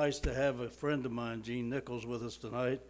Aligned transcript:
nice 0.00 0.18
to 0.18 0.32
have 0.32 0.60
a 0.60 0.68
friend 0.70 1.04
of 1.04 1.12
mine, 1.12 1.42
Gene 1.42 1.68
Nichols, 1.68 2.06
with 2.06 2.22
us 2.22 2.38
tonight. 2.38 2.80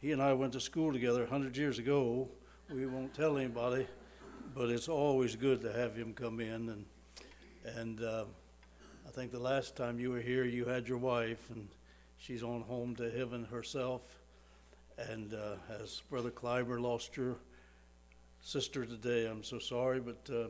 He 0.00 0.10
and 0.10 0.20
I 0.20 0.32
went 0.32 0.52
to 0.54 0.60
school 0.60 0.92
together 0.92 1.20
100 1.20 1.56
years 1.56 1.78
ago. 1.78 2.28
We 2.68 2.86
won't 2.86 3.14
tell 3.14 3.38
anybody, 3.38 3.86
but 4.52 4.70
it's 4.70 4.88
always 4.88 5.36
good 5.36 5.60
to 5.60 5.72
have 5.72 5.94
him 5.94 6.12
come 6.12 6.40
in. 6.40 6.68
And, 6.68 6.84
and 7.76 8.02
uh, 8.02 8.24
I 9.06 9.10
think 9.12 9.30
the 9.30 9.38
last 9.38 9.76
time 9.76 10.00
you 10.00 10.10
were 10.10 10.20
here, 10.20 10.44
you 10.44 10.64
had 10.64 10.88
your 10.88 10.98
wife, 10.98 11.50
and 11.50 11.68
she's 12.18 12.42
on 12.42 12.62
home 12.62 12.96
to 12.96 13.12
heaven 13.12 13.44
herself. 13.44 14.02
And 14.98 15.34
uh, 15.34 15.58
as 15.80 16.02
Brother 16.10 16.32
Kleiber 16.32 16.80
lost 16.80 17.16
your 17.16 17.36
sister 18.40 18.84
today, 18.84 19.28
I'm 19.28 19.44
so 19.44 19.60
sorry, 19.60 20.00
but 20.00 20.28
uh, 20.34 20.48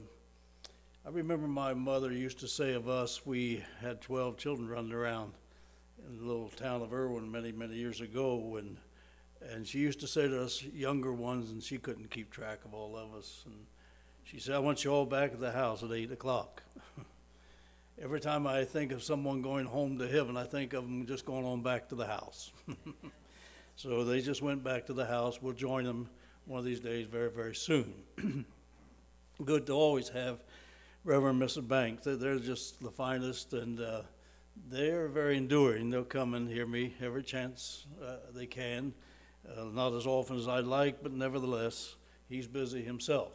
I 1.04 1.10
remember 1.10 1.46
my 1.46 1.74
mother 1.74 2.10
used 2.10 2.40
to 2.40 2.48
say 2.48 2.72
of 2.72 2.88
us, 2.88 3.26
we 3.26 3.62
had 3.82 4.00
12 4.00 4.38
children 4.38 4.66
running 4.66 4.94
around 4.94 5.34
in 6.06 6.18
the 6.18 6.24
little 6.24 6.48
town 6.48 6.82
of 6.82 6.92
Irwin 6.92 7.30
many, 7.30 7.52
many 7.52 7.74
years 7.74 8.00
ago. 8.00 8.56
And, 8.56 8.76
and 9.50 9.66
she 9.66 9.78
used 9.78 10.00
to 10.00 10.06
say 10.06 10.28
to 10.28 10.42
us 10.42 10.62
younger 10.62 11.12
ones, 11.12 11.50
and 11.50 11.62
she 11.62 11.78
couldn't 11.78 12.10
keep 12.10 12.30
track 12.30 12.64
of 12.64 12.74
all 12.74 12.96
of 12.96 13.14
us. 13.14 13.42
And 13.46 13.54
she 14.24 14.38
said, 14.40 14.54
I 14.54 14.58
want 14.58 14.84
you 14.84 14.92
all 14.92 15.06
back 15.06 15.32
at 15.32 15.40
the 15.40 15.52
house 15.52 15.82
at 15.82 15.92
8 15.92 16.12
o'clock. 16.12 16.62
Every 18.02 18.20
time 18.20 18.46
I 18.46 18.64
think 18.64 18.92
of 18.92 19.02
someone 19.02 19.40
going 19.40 19.64
home 19.64 19.98
to 19.98 20.08
heaven, 20.08 20.36
I 20.36 20.44
think 20.44 20.74
of 20.74 20.84
them 20.84 21.06
just 21.06 21.24
going 21.24 21.46
on 21.46 21.62
back 21.62 21.88
to 21.88 21.94
the 21.94 22.06
house. 22.06 22.52
so 23.76 24.04
they 24.04 24.20
just 24.20 24.42
went 24.42 24.62
back 24.62 24.86
to 24.86 24.92
the 24.92 25.06
house. 25.06 25.40
We'll 25.40 25.54
join 25.54 25.84
them 25.84 26.08
one 26.44 26.58
of 26.58 26.64
these 26.64 26.80
days 26.80 27.06
very, 27.06 27.30
very 27.30 27.54
soon. 27.54 27.94
Good 29.44 29.66
to 29.66 29.72
always 29.72 30.08
have 30.10 30.42
Reverend 31.04 31.40
Mrs. 31.40 31.66
Banks. 31.68 32.04
They're, 32.04 32.38
just 32.38 32.82
the 32.82 32.90
finest, 32.90 33.52
and 33.52 33.80
uh, 33.80 34.02
they're 34.68 35.08
very 35.08 35.36
enduring. 35.36 35.90
They'll 35.90 36.04
come 36.04 36.34
and 36.34 36.48
hear 36.48 36.66
me 36.66 36.94
every 37.00 37.22
chance 37.22 37.86
uh, 38.02 38.16
they 38.34 38.46
can. 38.46 38.92
Uh, 39.48 39.64
not 39.64 39.94
as 39.94 40.06
often 40.06 40.36
as 40.36 40.48
I'd 40.48 40.64
like, 40.64 41.02
but 41.02 41.12
nevertheless, 41.12 41.94
he's 42.28 42.46
busy 42.46 42.82
himself. 42.82 43.32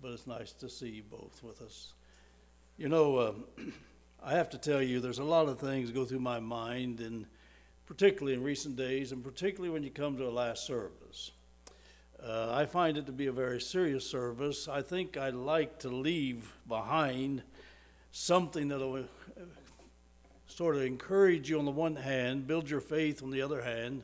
But 0.00 0.12
it's 0.12 0.26
nice 0.26 0.52
to 0.52 0.68
see 0.68 0.88
you 0.88 1.02
both 1.02 1.42
with 1.42 1.60
us. 1.60 1.92
You 2.78 2.88
know, 2.88 3.20
um, 3.20 3.44
I 4.24 4.32
have 4.32 4.50
to 4.50 4.58
tell 4.58 4.80
you, 4.80 5.00
there's 5.00 5.18
a 5.18 5.24
lot 5.24 5.48
of 5.48 5.58
things 5.58 5.90
go 5.90 6.04
through 6.04 6.20
my 6.20 6.40
mind, 6.40 7.00
and 7.00 7.26
particularly 7.86 8.34
in 8.34 8.42
recent 8.42 8.76
days, 8.76 9.12
and 9.12 9.22
particularly 9.22 9.70
when 9.70 9.82
you 9.82 9.90
come 9.90 10.16
to 10.16 10.26
a 10.26 10.30
last 10.30 10.64
service. 10.64 11.32
Uh, 12.24 12.52
I 12.52 12.66
find 12.66 12.96
it 12.96 13.06
to 13.06 13.12
be 13.12 13.26
a 13.26 13.32
very 13.32 13.60
serious 13.60 14.08
service. 14.08 14.68
I 14.68 14.80
think 14.80 15.16
I'd 15.16 15.34
like 15.34 15.80
to 15.80 15.88
leave 15.88 16.54
behind 16.68 17.42
something 18.12 18.68
that 18.68 18.78
will 18.78 18.96
uh, 18.96 19.02
sort 20.56 20.76
of 20.76 20.82
encourage 20.82 21.48
you 21.48 21.58
on 21.58 21.64
the 21.64 21.70
one 21.70 21.96
hand, 21.96 22.46
build 22.46 22.68
your 22.68 22.80
faith 22.80 23.22
on 23.22 23.30
the 23.30 23.40
other 23.40 23.62
hand. 23.62 24.02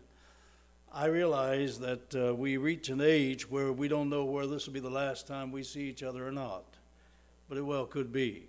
I 0.92 1.06
realize 1.06 1.78
that 1.80 2.14
uh, 2.14 2.34
we 2.34 2.56
reach 2.56 2.88
an 2.88 3.02
age 3.02 3.50
where 3.50 3.70
we 3.70 3.88
don't 3.88 4.08
know 4.08 4.24
whether 4.24 4.48
this 4.48 4.66
will 4.66 4.72
be 4.72 4.80
the 4.80 4.88
last 4.88 5.26
time 5.26 5.52
we 5.52 5.62
see 5.62 5.82
each 5.82 6.02
other 6.02 6.26
or 6.26 6.32
not, 6.32 6.64
but 7.48 7.58
it 7.58 7.62
well 7.62 7.84
could 7.84 8.12
be. 8.12 8.48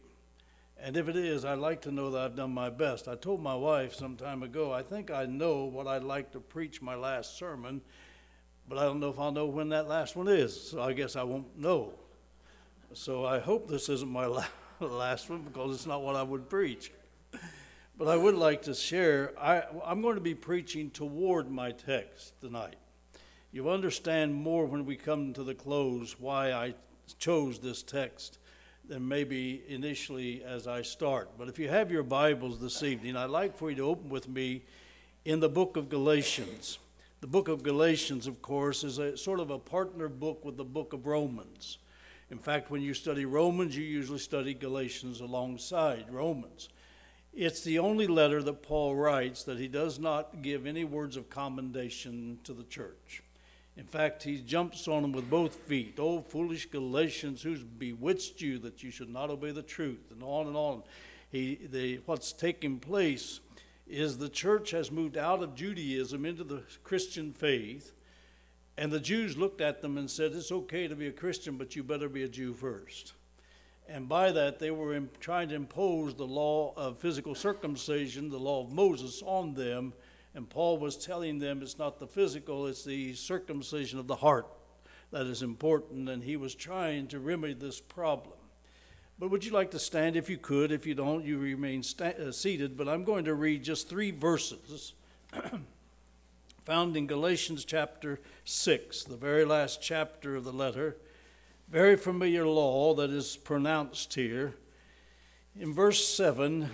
And 0.81 0.95
if 0.95 1.09
it 1.09 1.17
is, 1.17 1.44
I'd 1.44 1.59
like 1.59 1.81
to 1.81 1.92
know 1.92 2.09
that 2.11 2.22
I've 2.22 2.36
done 2.38 2.53
my 2.53 2.70
best. 2.70 3.09
I 3.09 3.16
told 3.16 3.44
my 3.44 3.55
wife 3.55 3.94
some 3.94 4.16
time 4.16 4.44
ago, 4.44 4.72
I 4.72 4.81
think 4.81 5.11
I 5.11 5.25
know 5.25 5.66
what 5.66 5.86
I'd 5.86 6.03
like 6.03 6.31
to 6.31 6.39
preach 6.39 6.81
my 6.81 6.95
last 6.95 7.38
sermon, 7.38 7.81
but 8.70 8.77
I 8.77 8.83
don't 8.83 9.02
know 9.02 9.09
if 9.09 9.20
I'll 9.20 9.33
know 9.33 9.47
when 9.47 9.70
that 9.70 9.89
last 9.89 10.16
one 10.16 10.30
is, 10.30 10.70
so 10.70 10.81
I 10.81 10.94
guess 10.94 11.17
I 11.17 11.23
won't 11.23 11.59
know. 11.59 11.92
So 12.93 13.26
I 13.26 13.39
hope 13.39 13.67
this 13.67 13.89
isn't 13.89 14.09
my 14.09 14.26
last 14.80 15.30
one 15.30 15.42
because 15.42 15.76
it's 15.76 15.86
not 15.86 16.02
what 16.02 16.15
I 16.15 16.23
would 16.23 16.49
preach. 16.49 16.92
But 17.99 18.08
I 18.08 18.15
would 18.15 18.36
like 18.36 18.61
to 18.61 18.73
share, 18.73 19.33
I, 19.37 19.64
I'm 19.86 20.02
going 20.02 20.15
to 20.15 20.21
be 20.21 20.33
preaching 20.33 20.89
toward 20.89 21.52
my 21.52 21.71
text 21.71 22.39
tonight. 22.39 22.77
You'll 23.52 23.71
understand 23.71 24.33
more 24.33 24.65
when 24.65 24.86
we 24.86 24.95
come 24.95 25.33
to 25.33 25.43
the 25.43 25.54
close 25.54 26.17
why 26.17 26.54
I 26.54 26.76
chose 27.17 27.59
this 27.59 27.83
text 27.83 28.38
than 28.88 29.05
maybe 29.05 29.64
initially 29.67 30.42
as 30.45 30.65
I 30.65 30.82
start. 30.82 31.32
But 31.38 31.49
if 31.49 31.59
you 31.59 31.67
have 31.67 31.92
your 31.92 32.04
Bibles 32.04 32.61
this 32.61 32.83
evening, 32.83 33.17
I'd 33.17 33.32
like 33.32 33.58
for 33.58 33.70
you 33.70 33.76
to 33.76 33.83
open 33.83 34.08
with 34.08 34.30
me 34.30 34.64
in 35.26 35.42
the 35.42 35.49
book 35.49 35.76
of 35.76 35.89
Galatians. 35.89 36.80
The 37.20 37.27
book 37.27 37.49
of 37.49 37.64
Galatians, 37.64 38.27
of 38.27 38.42
course, 38.42 38.86
is 38.86 38.98
a 38.99 39.17
sort 39.17 39.42
of 39.42 39.49
a 39.49 39.59
partner 39.59 40.08
book 40.08 40.45
with 40.45 40.55
the 40.55 40.64
book 40.64 40.93
of 40.93 41.05
Romans. 41.05 41.80
In 42.32 42.38
fact, 42.38 42.71
when 42.71 42.82
you 42.82 42.93
study 42.93 43.26
Romans, 43.26 43.76
you 43.76 43.83
usually 43.83 44.20
study 44.20 44.54
Galatians 44.54 45.20
alongside 45.20 46.05
Romans. 46.09 46.70
It's 47.34 47.62
the 47.62 47.80
only 47.80 48.08
letter 48.08 48.42
that 48.44 48.64
Paul 48.64 48.95
writes 48.95 49.44
that 49.44 49.60
he 49.60 49.67
does 49.67 50.00
not 50.00 50.42
give 50.42 50.66
any 50.66 50.84
words 50.84 51.16
of 51.16 51.30
commendation 51.30 52.40
to 52.44 52.54
the 52.54 52.64
church. 52.64 53.23
In 53.78 53.86
fact, 53.86 54.23
he 54.23 54.40
jumps 54.40 54.88
on 54.88 55.04
them 55.04 55.14
with 55.14 55.30
both 55.30 55.56
feet. 55.56 55.98
Oh, 56.00 56.22
foolish 56.22 56.66
Galatians, 56.70 57.42
who's 57.42 57.64
bewitched 57.64 58.42
you 58.42 58.58
that 58.60 58.84
you 58.84 58.92
should 58.92 59.10
not 59.10 59.30
obey 59.30 59.52
the 59.52 59.62
truth? 59.62 60.12
And 60.12 60.22
on 60.22 60.48
and 60.48 60.58
on. 60.58 60.84
He, 61.32 61.56
the, 61.72 62.02
what's 62.06 62.34
taking 62.34 62.80
place 62.80 63.39
is 63.88 64.18
the 64.18 64.28
church 64.28 64.72
has 64.72 64.92
moved 64.92 65.18
out 65.18 65.42
of 65.42 65.56
Judaism 65.56 66.26
into 66.26 66.44
the 66.44 66.64
Christian 66.84 67.32
faith, 67.32 67.94
and 68.78 68.92
the 68.92 69.00
Jews 69.00 69.38
looked 69.38 69.62
at 69.62 69.82
them 69.82 69.98
and 69.98 70.10
said, 70.10 70.34
It's 70.34 70.52
okay 70.52 70.88
to 70.88 70.95
be 70.95 71.08
a 71.08 71.12
Christian, 71.12 71.58
but 71.58 71.76
you 71.76 71.84
better 71.84 72.10
be 72.10 72.23
a 72.23 72.28
Jew 72.28 72.54
first. 72.54 73.14
And 73.92 74.08
by 74.08 74.32
that, 74.32 74.60
they 74.60 74.70
were 74.70 75.02
trying 75.20 75.50
to 75.50 75.55
impose 75.55 76.14
the 76.14 76.26
law 76.26 76.73
of 76.77 77.00
physical 77.00 77.33
circumcision, 77.33 78.30
the 78.30 78.38
law 78.38 78.64
of 78.64 78.72
Moses, 78.72 79.23
on 79.26 79.55
them. 79.55 79.94
And 80.36 80.48
Paul 80.48 80.77
was 80.77 80.95
telling 80.95 81.39
them 81.39 81.64
it's 81.64 81.80
not 81.80 82.00
the 82.00 82.05
physical, 82.05 82.67
it's 82.67 82.83
the 82.83 83.16
circumcision 83.16 83.98
of 83.98 84.05
the 84.05 84.16
heart 84.16 84.45
that 85.11 85.26
is 85.26 85.42
important. 85.42 86.08
And 86.08 86.23
he 86.23 86.38
was 86.38 86.54
trying 86.54 87.08
to 87.08 87.20
remedy 87.20 87.55
this 87.55 87.82
problem. 87.82 88.38
But 89.17 89.32
would 89.32 89.44
you 89.44 89.52
like 89.52 89.72
to 89.72 89.80
stand 89.80 90.16
if 90.16 90.30
you 90.30 90.38
could? 90.38 90.71
If 90.71 90.86
you 90.86 90.94
don't, 90.94 91.26
you 91.26 91.39
remain 91.39 91.82
sta- 91.82 92.27
uh, 92.27 92.32
seated. 92.32 92.77
But 92.77 92.88
I'm 92.88 93.04
going 93.04 93.26
to 93.26 93.33
read 93.33 93.64
just 93.64 93.89
three 93.89 94.11
verses 94.11 94.94
found 96.64 96.95
in 96.95 97.08
Galatians 97.08 97.66
chapter 97.66 98.20
6, 98.45 99.06
the 99.06 99.17
very 99.17 99.45
last 99.45 99.82
chapter 99.82 100.36
of 100.36 100.44
the 100.44 100.54
letter. 100.54 100.95
Very 101.72 101.98
familiar 101.98 102.48
law 102.48 102.96
that 102.96 103.12
is 103.12 103.38
pronounced 103.38 104.16
here. 104.16 104.56
In 105.56 105.72
verse 105.72 106.04
7, 106.04 106.68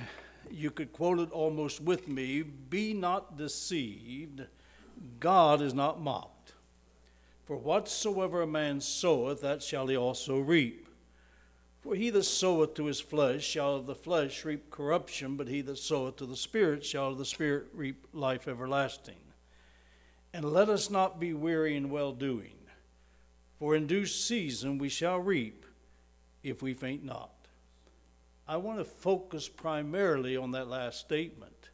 you 0.50 0.72
could 0.72 0.94
quote 0.94 1.20
it 1.20 1.32
almost 1.32 1.82
with 1.82 2.08
me 2.08 2.42
Be 2.44 2.94
not 2.94 3.36
deceived, 3.38 4.48
God 5.20 5.62
is 5.62 5.74
not 5.74 6.00
mocked. 6.00 6.54
For 7.44 7.58
whatsoever 7.58 8.42
a 8.42 8.48
man 8.48 8.80
soweth, 8.80 9.42
that 9.42 9.62
shall 9.62 9.88
he 9.88 9.98
also 9.98 10.40
reap. 10.40 10.88
For 11.82 11.94
he 11.94 12.10
that 12.12 12.24
soweth 12.24 12.74
to 12.76 12.86
his 12.86 13.02
flesh 13.02 13.44
shall 13.44 13.76
of 13.76 13.88
the 13.88 13.96
flesh 13.96 14.46
reap 14.46 14.72
corruption, 14.72 15.36
but 15.36 15.50
he 15.50 15.60
that 15.62 15.78
soweth 15.78 16.16
to 16.18 16.26
the 16.26 16.38
Spirit 16.38 16.86
shall 16.86 17.10
of 17.10 17.18
the 17.18 17.26
Spirit 17.26 17.68
reap 17.74 18.08
life 18.14 18.48
everlasting. 18.48 19.20
And 20.34 20.54
let 20.54 20.70
us 20.70 20.90
not 20.90 21.20
be 21.20 21.34
weary 21.34 21.76
in 21.76 21.90
well 21.90 22.14
doing, 22.14 22.55
for 23.60 23.76
in 23.76 23.88
due 23.88 24.06
season 24.06 24.78
we 24.78 24.90
shall 24.90 25.20
reap 25.20 25.66
if 26.44 26.62
we 26.62 26.74
faint 26.74 27.04
not. 27.04 27.32
I 28.48 28.58
want 28.58 28.78
to 28.78 28.86
focus 28.86 29.48
primarily 29.48 30.38
on 30.38 30.52
that 30.52 30.68
last 30.68 31.00
statement. 31.00 31.70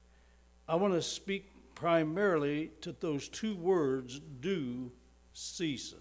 I 0.68 0.76
want 0.76 0.94
to 0.94 1.02
speak 1.02 1.52
primarily 1.76 2.72
to 2.82 2.94
those 2.94 3.28
two 3.28 3.56
words, 3.56 4.20
due 4.20 4.92
season. 5.34 6.00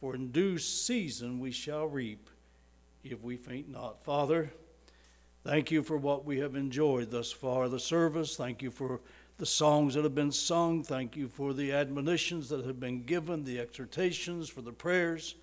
For 0.00 0.14
in 0.14 0.30
due 0.32 0.58
season 0.58 1.38
we 1.38 1.52
shall 1.52 1.86
reap 1.86 2.28
if 3.04 3.22
we 3.22 3.36
faint 3.36 3.70
not. 3.70 4.04
Father, 4.04 4.52
thank 5.44 5.70
you 5.70 5.82
for 5.82 5.96
what 5.96 6.24
we 6.24 6.40
have 6.40 6.54
enjoyed 6.54 7.10
thus 7.10 7.32
far, 7.32 7.68
the 7.68 7.80
service. 7.80 8.36
Thank 8.36 8.60
you 8.62 8.70
for 8.70 9.00
the 9.42 9.46
songs 9.46 9.94
that 9.94 10.04
have 10.04 10.14
been 10.14 10.30
sung. 10.30 10.84
Thank 10.84 11.16
you 11.16 11.26
for 11.26 11.52
the 11.52 11.72
admonitions 11.72 12.48
that 12.48 12.64
have 12.64 12.78
been 12.78 13.02
given, 13.02 13.42
the 13.42 13.58
exhortations, 13.58 14.48
for 14.48 14.62
the 14.62 14.70
prayers. 14.70 15.34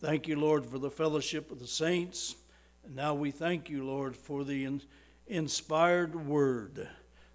Thank 0.00 0.28
you, 0.28 0.38
Lord, 0.38 0.66
for 0.66 0.78
the 0.78 0.90
fellowship 0.90 1.50
of 1.50 1.58
the 1.58 1.66
saints. 1.66 2.36
And 2.84 2.94
now 2.94 3.14
we 3.14 3.30
thank 3.30 3.70
you, 3.70 3.86
Lord, 3.86 4.14
for 4.14 4.44
the 4.44 4.66
in- 4.66 4.82
inspired 5.26 6.14
word, 6.26 6.90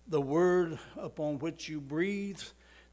the 0.07 0.21
word 0.21 0.77
upon 0.97 1.39
which 1.39 1.67
you 1.67 1.81
breathe, 1.81 2.41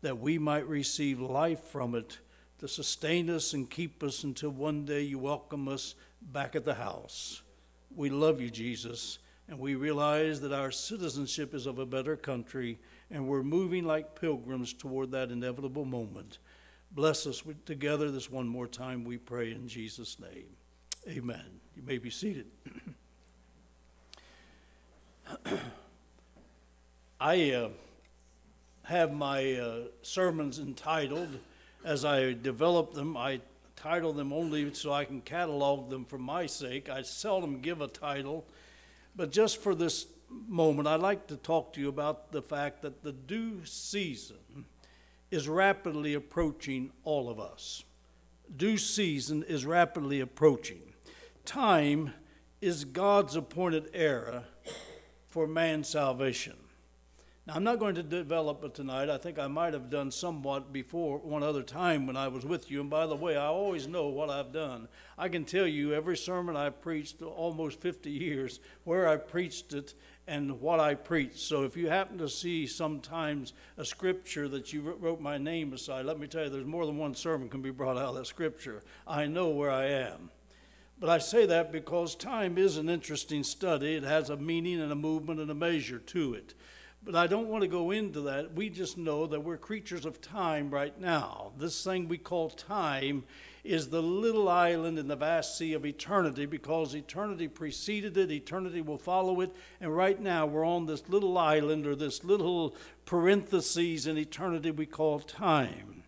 that 0.00 0.18
we 0.18 0.38
might 0.38 0.66
receive 0.66 1.20
life 1.20 1.64
from 1.64 1.94
it 1.94 2.20
to 2.60 2.68
sustain 2.68 3.28
us 3.28 3.52
and 3.52 3.68
keep 3.68 4.02
us 4.02 4.24
until 4.24 4.48
one 4.48 4.86
day 4.86 5.02
you 5.02 5.18
welcome 5.18 5.68
us 5.68 5.94
back 6.22 6.56
at 6.56 6.64
the 6.64 6.72
house. 6.72 7.42
We 7.94 8.08
love 8.08 8.40
you, 8.40 8.48
Jesus, 8.48 9.18
and 9.46 9.58
we 9.58 9.74
realize 9.74 10.40
that 10.40 10.54
our 10.54 10.70
citizenship 10.70 11.52
is 11.52 11.66
of 11.66 11.78
a 11.78 11.84
better 11.84 12.16
country, 12.16 12.78
and 13.10 13.26
we're 13.26 13.42
moving 13.42 13.84
like 13.84 14.20
pilgrims 14.20 14.72
toward 14.72 15.10
that 15.12 15.30
inevitable 15.30 15.84
moment. 15.84 16.38
Bless 16.92 17.26
us 17.26 17.42
together 17.66 18.10
this 18.10 18.30
one 18.30 18.48
more 18.48 18.66
time, 18.66 19.04
we 19.04 19.16
pray 19.16 19.52
in 19.52 19.68
Jesus' 19.68 20.18
name. 20.18 20.56
Amen. 21.08 21.60
You 21.76 21.82
may 21.82 21.98
be 21.98 22.10
seated. 22.10 22.46
I, 27.20 27.50
uh, 27.52 27.68
have 28.90 29.12
my 29.12 29.54
uh, 29.54 29.78
sermons 30.02 30.58
entitled. 30.58 31.38
As 31.84 32.04
I 32.04 32.32
develop 32.32 32.92
them, 32.92 33.16
I 33.16 33.40
title 33.76 34.12
them 34.12 34.32
only 34.32 34.74
so 34.74 34.92
I 34.92 35.04
can 35.04 35.20
catalog 35.20 35.88
them 35.90 36.04
for 36.04 36.18
my 36.18 36.46
sake. 36.46 36.90
I 36.90 37.02
seldom 37.02 37.60
give 37.60 37.80
a 37.80 37.86
title, 37.86 38.44
but 39.14 39.30
just 39.30 39.62
for 39.62 39.76
this 39.76 40.06
moment, 40.30 40.88
I'd 40.88 41.00
like 41.00 41.26
to 41.28 41.36
talk 41.36 41.72
to 41.74 41.80
you 41.80 41.88
about 41.88 42.32
the 42.32 42.42
fact 42.42 42.82
that 42.82 43.02
the 43.02 43.12
due 43.12 43.64
season 43.64 44.64
is 45.30 45.48
rapidly 45.48 46.14
approaching 46.14 46.92
all 47.04 47.28
of 47.28 47.38
us. 47.38 47.84
Due 48.56 48.78
season 48.78 49.42
is 49.44 49.64
rapidly 49.64 50.20
approaching. 50.20 50.80
Time 51.44 52.12
is 52.60 52.84
God's 52.84 53.36
appointed 53.36 53.90
era 53.94 54.44
for 55.28 55.46
man's 55.46 55.88
salvation. 55.88 56.56
Now, 57.50 57.56
I'm 57.56 57.64
not 57.64 57.80
going 57.80 57.96
to 57.96 58.04
develop 58.04 58.62
it 58.62 58.74
tonight. 58.74 59.10
I 59.10 59.18
think 59.18 59.36
I 59.36 59.48
might 59.48 59.72
have 59.72 59.90
done 59.90 60.12
somewhat 60.12 60.72
before 60.72 61.18
one 61.18 61.42
other 61.42 61.64
time 61.64 62.06
when 62.06 62.16
I 62.16 62.28
was 62.28 62.46
with 62.46 62.70
you. 62.70 62.80
And 62.80 62.88
by 62.88 63.08
the 63.08 63.16
way, 63.16 63.36
I 63.36 63.46
always 63.46 63.88
know 63.88 64.06
what 64.06 64.30
I've 64.30 64.52
done. 64.52 64.86
I 65.18 65.28
can 65.28 65.44
tell 65.44 65.66
you 65.66 65.92
every 65.92 66.16
sermon 66.16 66.54
I've 66.54 66.80
preached 66.80 67.20
almost 67.22 67.80
50 67.80 68.08
years, 68.08 68.60
where 68.84 69.08
I 69.08 69.16
preached 69.16 69.72
it 69.72 69.94
and 70.28 70.60
what 70.60 70.78
I 70.78 70.94
preached. 70.94 71.40
So 71.40 71.64
if 71.64 71.76
you 71.76 71.88
happen 71.88 72.18
to 72.18 72.28
see 72.28 72.68
sometimes 72.68 73.52
a 73.76 73.84
scripture 73.84 74.46
that 74.46 74.72
you 74.72 74.82
wrote 74.82 75.20
my 75.20 75.36
name 75.36 75.70
beside, 75.70 76.06
let 76.06 76.20
me 76.20 76.28
tell 76.28 76.44
you, 76.44 76.50
there's 76.50 76.64
more 76.64 76.86
than 76.86 76.98
one 76.98 77.16
sermon 77.16 77.48
can 77.48 77.62
be 77.62 77.72
brought 77.72 77.96
out 77.96 78.10
of 78.10 78.14
that 78.14 78.28
scripture. 78.28 78.84
I 79.08 79.26
know 79.26 79.48
where 79.48 79.72
I 79.72 79.86
am. 79.86 80.30
But 81.00 81.10
I 81.10 81.18
say 81.18 81.46
that 81.46 81.72
because 81.72 82.14
time 82.14 82.58
is 82.58 82.76
an 82.76 82.88
interesting 82.88 83.42
study. 83.42 83.96
It 83.96 84.04
has 84.04 84.30
a 84.30 84.36
meaning 84.36 84.80
and 84.80 84.92
a 84.92 84.94
movement 84.94 85.40
and 85.40 85.50
a 85.50 85.54
measure 85.54 85.98
to 85.98 86.34
it. 86.34 86.54
But 87.02 87.16
I 87.16 87.26
don't 87.26 87.48
want 87.48 87.62
to 87.62 87.68
go 87.68 87.90
into 87.90 88.20
that. 88.22 88.54
We 88.54 88.68
just 88.68 88.98
know 88.98 89.26
that 89.26 89.40
we're 89.40 89.56
creatures 89.56 90.04
of 90.04 90.20
time 90.20 90.70
right 90.70 90.98
now. 91.00 91.52
This 91.56 91.82
thing 91.82 92.08
we 92.08 92.18
call 92.18 92.50
time 92.50 93.24
is 93.64 93.88
the 93.88 94.02
little 94.02 94.48
island 94.48 94.98
in 94.98 95.08
the 95.08 95.16
vast 95.16 95.56
sea 95.56 95.72
of 95.72 95.86
eternity 95.86 96.46
because 96.46 96.94
eternity 96.94 97.48
preceded 97.48 98.16
it, 98.16 98.30
eternity 98.30 98.80
will 98.80 98.98
follow 98.98 99.40
it, 99.40 99.54
and 99.80 99.94
right 99.94 100.20
now 100.20 100.46
we're 100.46 100.64
on 100.64 100.86
this 100.86 101.08
little 101.08 101.36
island 101.36 101.86
or 101.86 101.94
this 101.94 102.24
little 102.24 102.74
parentheses 103.04 104.06
in 104.06 104.16
eternity 104.18 104.70
we 104.70 104.86
call 104.86 105.20
time. 105.20 106.04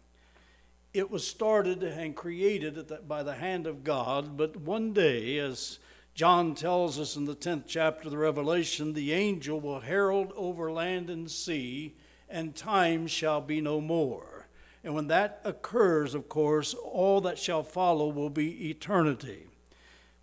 It 0.95 1.11
was 1.11 1.27
started 1.27 1.83
and 1.83 2.15
created 2.15 2.91
by 3.09 3.23
the 3.23 3.35
hand 3.35 3.67
of 3.67 3.83
God, 3.83 4.37
but 4.37 4.57
one 4.57 4.93
day, 4.93 5.39
as 5.39 5.79
John 6.15 6.55
tells 6.55 6.99
us 6.99 7.17
in 7.17 7.25
the 7.25 7.35
10th 7.35 7.65
chapter 7.67 8.09
of 8.09 8.11
the 8.11 8.19
Revelation, 8.19 8.93
the 8.93 9.13
angel 9.13 9.59
will 9.61 9.81
herald 9.81 10.33
over 10.37 10.71
land 10.71 11.09
and 11.09 11.31
sea, 11.31 11.95
and 12.29 12.55
time 12.55 13.07
shall 13.07 13.41
be 13.41 13.63
no 13.63 13.81
more. 13.81 14.47
And 14.85 14.95
when 14.95 15.09
that 15.09 15.41
occurs, 15.43 16.15
of 16.15 16.29
course, 16.29 16.75
all 16.75 17.23
that 17.23 17.39
shall 17.39 17.63
follow 17.63 18.09
will 18.09 18.31
be 18.31 18.69
eternity. 18.69 19.47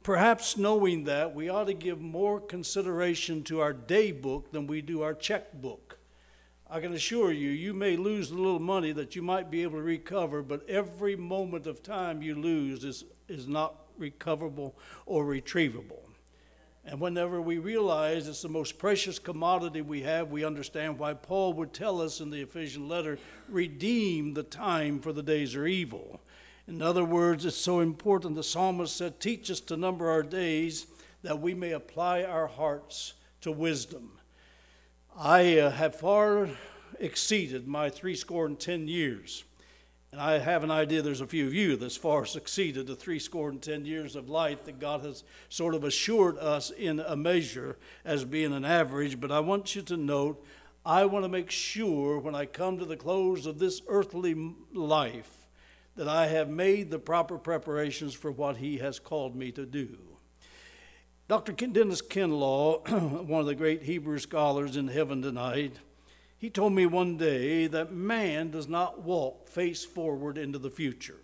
Perhaps 0.03 0.57
knowing 0.57 1.05
that, 1.05 1.33
we 1.33 1.49
ought 1.49 1.65
to 1.65 1.73
give 1.73 1.99
more 1.99 2.39
consideration 2.39 3.43
to 3.43 3.59
our 3.59 3.73
day 3.73 4.11
book 4.11 4.51
than 4.51 4.67
we 4.67 4.81
do 4.81 5.01
our 5.01 5.15
checkbook. 5.15 5.97
I 6.69 6.79
can 6.81 6.93
assure 6.93 7.31
you, 7.31 7.49
you 7.49 7.73
may 7.73 7.97
lose 7.97 8.29
a 8.29 8.35
little 8.35 8.59
money 8.59 8.91
that 8.91 9.15
you 9.15 9.23
might 9.23 9.49
be 9.49 9.63
able 9.63 9.79
to 9.79 9.83
recover, 9.83 10.43
but 10.43 10.69
every 10.69 11.15
moment 11.15 11.65
of 11.65 11.81
time 11.81 12.21
you 12.21 12.35
lose 12.35 12.83
is, 12.83 13.05
is 13.27 13.47
not 13.47 13.75
recoverable 13.99 14.75
or 15.05 15.25
retrievable. 15.25 15.99
And 16.85 16.99
whenever 16.99 17.41
we 17.41 17.57
realize 17.57 18.27
it's 18.27 18.41
the 18.41 18.49
most 18.49 18.79
precious 18.79 19.19
commodity 19.19 19.81
we 19.81 20.01
have, 20.01 20.31
we 20.31 20.43
understand 20.43 20.97
why 20.97 21.13
Paul 21.13 21.53
would 21.53 21.73
tell 21.73 22.01
us 22.01 22.19
in 22.19 22.31
the 22.31 22.41
Ephesian 22.41 22.87
letter 22.87 23.19
redeem 23.47 24.33
the 24.33 24.43
time, 24.43 24.99
for 24.99 25.13
the 25.13 25.21
days 25.21 25.55
are 25.55 25.67
evil. 25.67 26.19
In 26.67 26.81
other 26.81 27.03
words, 27.03 27.45
it's 27.45 27.57
so 27.57 27.79
important. 27.79 28.35
The 28.35 28.43
psalmist 28.43 28.95
said, 28.95 29.19
Teach 29.19 29.51
us 29.51 29.59
to 29.61 29.77
number 29.77 30.09
our 30.09 30.23
days 30.23 30.87
that 31.21 31.39
we 31.39 31.53
may 31.53 31.71
apply 31.71 32.23
our 32.23 32.47
hearts 32.47 33.13
to 33.41 33.51
wisdom. 33.51 34.13
I 35.17 35.59
uh, 35.59 35.71
have 35.71 35.95
far 35.95 36.49
exceeded 36.99 37.67
my 37.67 37.89
three 37.89 38.15
score 38.15 38.45
and 38.45 38.59
ten 38.59 38.87
years. 38.87 39.43
And 40.11 40.19
I 40.19 40.39
have 40.39 40.63
an 40.63 40.71
idea 40.71 41.01
there's 41.01 41.21
a 41.21 41.27
few 41.27 41.45
of 41.45 41.53
you 41.53 41.75
that's 41.75 41.95
far 41.95 42.25
succeeded 42.25 42.87
the 42.87 42.95
three 42.95 43.19
score 43.19 43.49
and 43.49 43.61
ten 43.61 43.85
years 43.85 44.15
of 44.15 44.27
life 44.27 44.65
that 44.65 44.79
God 44.79 45.05
has 45.05 45.23
sort 45.49 45.75
of 45.75 45.83
assured 45.83 46.37
us 46.39 46.71
in 46.71 46.99
a 46.99 47.15
measure 47.15 47.77
as 48.03 48.25
being 48.25 48.53
an 48.53 48.65
average. 48.65 49.19
But 49.19 49.31
I 49.31 49.39
want 49.39 49.75
you 49.75 49.83
to 49.83 49.97
note, 49.97 50.43
I 50.83 51.05
want 51.05 51.25
to 51.25 51.29
make 51.29 51.51
sure 51.51 52.17
when 52.17 52.33
I 52.33 52.47
come 52.47 52.79
to 52.79 52.85
the 52.85 52.97
close 52.97 53.45
of 53.45 53.59
this 53.59 53.81
earthly 53.87 54.55
life 54.73 55.47
that 55.95 56.07
I 56.07 56.27
have 56.27 56.49
made 56.49 56.89
the 56.89 56.97
proper 56.97 57.37
preparations 57.37 58.15
for 58.15 58.31
what 58.31 58.57
He 58.57 58.77
has 58.79 58.97
called 58.97 59.35
me 59.35 59.51
to 59.51 59.65
do. 59.65 59.97
Dr. 61.27 61.51
Dennis 61.51 62.01
Kinlaw, 62.01 62.89
one 63.27 63.41
of 63.41 63.45
the 63.45 63.53
great 63.53 63.83
Hebrew 63.83 64.17
scholars 64.17 64.75
in 64.75 64.87
heaven 64.87 65.21
tonight, 65.21 65.75
he 66.39 66.49
told 66.49 66.73
me 66.73 66.85
one 66.85 67.17
day 67.17 67.67
that 67.67 67.91
man 67.91 68.49
does 68.49 68.67
not 68.67 69.03
walk 69.03 69.47
face 69.47 69.85
forward 69.85 70.37
into 70.37 70.57
the 70.57 70.71
future. 70.71 71.17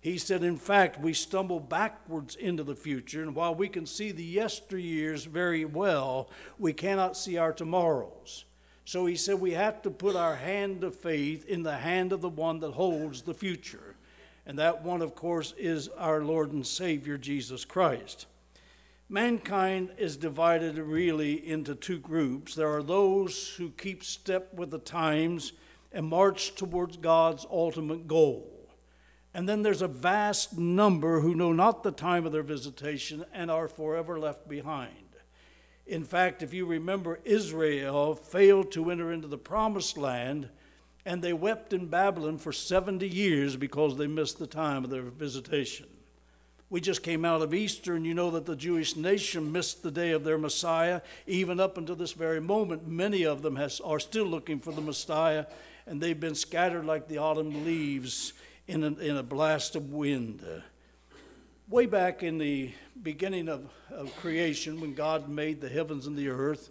He 0.00 0.18
said, 0.18 0.44
in 0.44 0.56
fact, 0.56 1.00
we 1.00 1.12
stumble 1.12 1.58
backwards 1.58 2.36
into 2.36 2.62
the 2.62 2.76
future, 2.76 3.22
and 3.22 3.34
while 3.34 3.56
we 3.56 3.68
can 3.68 3.86
see 3.86 4.12
the 4.12 4.36
yesteryears 4.36 5.26
very 5.26 5.64
well, 5.64 6.30
we 6.60 6.72
cannot 6.72 7.16
see 7.16 7.36
our 7.36 7.52
tomorrows. 7.52 8.44
So 8.84 9.06
he 9.06 9.16
said, 9.16 9.40
we 9.40 9.50
have 9.54 9.82
to 9.82 9.90
put 9.90 10.14
our 10.14 10.36
hand 10.36 10.84
of 10.84 10.94
faith 10.94 11.44
in 11.48 11.64
the 11.64 11.78
hand 11.78 12.12
of 12.12 12.20
the 12.20 12.28
one 12.28 12.60
that 12.60 12.74
holds 12.74 13.22
the 13.22 13.34
future. 13.34 13.96
And 14.46 14.60
that 14.60 14.84
one, 14.84 15.02
of 15.02 15.16
course, 15.16 15.54
is 15.58 15.88
our 15.88 16.22
Lord 16.22 16.52
and 16.52 16.64
Savior, 16.64 17.18
Jesus 17.18 17.64
Christ. 17.64 18.26
Mankind 19.08 19.90
is 19.98 20.16
divided 20.16 20.78
really 20.78 21.34
into 21.46 21.76
two 21.76 21.98
groups. 21.98 22.56
There 22.56 22.74
are 22.74 22.82
those 22.82 23.54
who 23.56 23.70
keep 23.70 24.02
step 24.02 24.52
with 24.52 24.72
the 24.72 24.80
times 24.80 25.52
and 25.92 26.06
march 26.06 26.56
towards 26.56 26.96
God's 26.96 27.46
ultimate 27.48 28.08
goal. 28.08 28.68
And 29.32 29.48
then 29.48 29.62
there's 29.62 29.82
a 29.82 29.86
vast 29.86 30.58
number 30.58 31.20
who 31.20 31.36
know 31.36 31.52
not 31.52 31.84
the 31.84 31.92
time 31.92 32.26
of 32.26 32.32
their 32.32 32.42
visitation 32.42 33.24
and 33.32 33.48
are 33.48 33.68
forever 33.68 34.18
left 34.18 34.48
behind. 34.48 34.90
In 35.86 36.02
fact, 36.02 36.42
if 36.42 36.52
you 36.52 36.66
remember, 36.66 37.20
Israel 37.24 38.16
failed 38.16 38.72
to 38.72 38.90
enter 38.90 39.12
into 39.12 39.28
the 39.28 39.38
promised 39.38 39.96
land, 39.96 40.48
and 41.04 41.22
they 41.22 41.32
wept 41.32 41.72
in 41.72 41.86
Babylon 41.86 42.38
for 42.38 42.52
70 42.52 43.06
years 43.06 43.54
because 43.54 43.96
they 43.96 44.08
missed 44.08 44.40
the 44.40 44.48
time 44.48 44.82
of 44.82 44.90
their 44.90 45.02
visitation. 45.02 45.86
We 46.68 46.80
just 46.80 47.04
came 47.04 47.24
out 47.24 47.42
of 47.42 47.54
Easter, 47.54 47.94
and 47.94 48.04
you 48.04 48.12
know 48.12 48.32
that 48.32 48.44
the 48.44 48.56
Jewish 48.56 48.96
nation 48.96 49.52
missed 49.52 49.84
the 49.84 49.90
day 49.92 50.10
of 50.10 50.24
their 50.24 50.36
Messiah. 50.36 51.00
Even 51.26 51.60
up 51.60 51.78
until 51.78 51.94
this 51.94 52.12
very 52.12 52.40
moment, 52.40 52.88
many 52.88 53.24
of 53.24 53.42
them 53.42 53.54
has, 53.54 53.80
are 53.80 54.00
still 54.00 54.26
looking 54.26 54.58
for 54.58 54.72
the 54.72 54.80
Messiah, 54.80 55.46
and 55.86 56.00
they've 56.00 56.18
been 56.18 56.34
scattered 56.34 56.84
like 56.84 57.06
the 57.06 57.18
autumn 57.18 57.64
leaves 57.64 58.32
in 58.66 58.82
a, 58.82 58.88
in 58.98 59.16
a 59.16 59.22
blast 59.22 59.76
of 59.76 59.92
wind. 59.92 60.44
Way 61.68 61.86
back 61.86 62.24
in 62.24 62.38
the 62.38 62.72
beginning 63.00 63.48
of, 63.48 63.68
of 63.90 64.14
creation, 64.16 64.80
when 64.80 64.94
God 64.94 65.28
made 65.28 65.60
the 65.60 65.68
heavens 65.68 66.08
and 66.08 66.16
the 66.16 66.30
earth, 66.30 66.70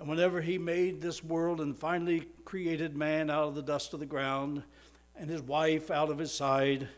and 0.00 0.08
whenever 0.08 0.40
He 0.40 0.58
made 0.58 1.00
this 1.00 1.22
world 1.22 1.60
and 1.60 1.76
finally 1.76 2.26
created 2.44 2.96
man 2.96 3.30
out 3.30 3.44
of 3.44 3.54
the 3.54 3.62
dust 3.62 3.94
of 3.94 4.00
the 4.00 4.06
ground 4.06 4.64
and 5.16 5.30
his 5.30 5.42
wife 5.42 5.90
out 5.90 6.10
of 6.10 6.18
his 6.18 6.32
side, 6.32 6.88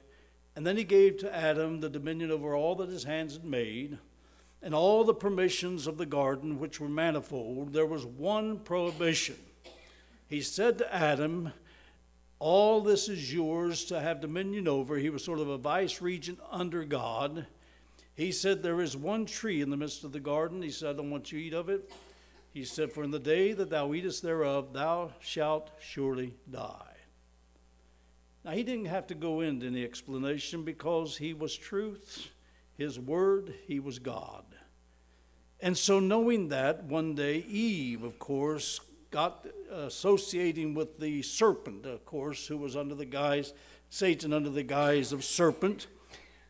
and 0.57 0.67
then 0.67 0.79
he 0.79 0.85
gave 0.85 1.19
to 1.19 1.37
Adam 1.37 1.81
the 1.81 1.91
dominion 1.91 2.31
over 2.31 2.55
all 2.55 2.75
that 2.77 2.89
his 2.89 3.05
hands 3.05 3.35
had 3.35 3.45
made, 3.45 3.99
and 4.63 4.75
all 4.75 5.05
the 5.05 5.15
permissions 5.15 5.87
of 5.87 5.99
the 5.99 6.07
garden, 6.07 6.59
which 6.59 6.81
were 6.81 6.89
manifold. 6.89 7.75
There 7.75 7.85
was 7.85 8.07
one 8.07 8.61
prohibition. 8.61 9.37
He 10.27 10.41
said 10.41 10.79
to 10.79 10.93
Adam, 10.93 11.53
All 12.39 12.81
this 12.81 13.07
is 13.09 13.33
yours 13.33 13.85
to 13.85 14.01
have 14.01 14.23
dominion 14.23 14.67
over. 14.67 14.97
He 14.97 15.11
was 15.11 15.23
sort 15.23 15.41
of 15.41 15.49
a 15.49 15.59
vice 15.59 16.01
regent 16.01 16.41
under 16.51 16.85
God. 16.85 17.47
He 18.15 18.33
said, 18.33 18.63
There 18.63 18.81
is 18.81 18.97
one 18.97 19.27
tree 19.27 19.61
in 19.61 19.69
the 19.69 19.77
midst 19.77 20.05
of 20.05 20.13
the 20.13 20.21
garden. 20.21 20.63
He 20.63 20.71
said, 20.71 20.89
I 20.89 20.93
don't 20.95 21.11
want 21.11 21.31
you 21.31 21.39
to 21.39 21.45
eat 21.45 21.53
of 21.53 21.69
it. 21.69 21.93
He 22.55 22.65
said, 22.65 22.91
For 22.91 23.05
in 23.05 23.11
the 23.11 23.19
day 23.19 23.53
that 23.53 23.69
thou 23.69 23.93
eatest 23.93 24.23
thereof, 24.23 24.73
thou 24.73 25.13
shalt 25.21 25.71
surely 25.79 26.33
die. 26.51 26.96
Now, 28.47 28.53
he 28.53 28.63
didn't 28.63 28.85
have 28.85 29.09
to 29.09 29.17
go 29.17 29.41
into 29.41 29.67
any 29.67 29.83
explanation 29.83 30.63
because 30.63 31.17
he 31.17 31.35
was 31.35 31.57
truth, 31.57 32.31
his 32.79 32.97
word, 32.97 33.53
he 33.67 33.81
was 33.81 33.99
God. 33.99 34.45
And 35.59 35.77
so, 35.77 35.99
knowing 35.99 36.51
that, 36.51 36.85
one 36.85 37.17
day 37.17 37.39
Eve, 37.39 38.05
of 38.05 38.21
course, 38.21 38.81
got 39.11 39.45
associating 39.73 40.75
with 40.75 41.01
the 41.01 41.23
serpent, 41.23 41.87
of 41.87 42.07
course, 42.07 42.47
who 42.47 42.57
was 42.57 42.77
under 42.77 42.95
the 42.95 43.05
guise, 43.05 43.53
Satan 43.91 44.33
under 44.33 44.51
the 44.51 44.63
guise 44.63 45.13
of 45.13 45.25
serpent. 45.25 45.89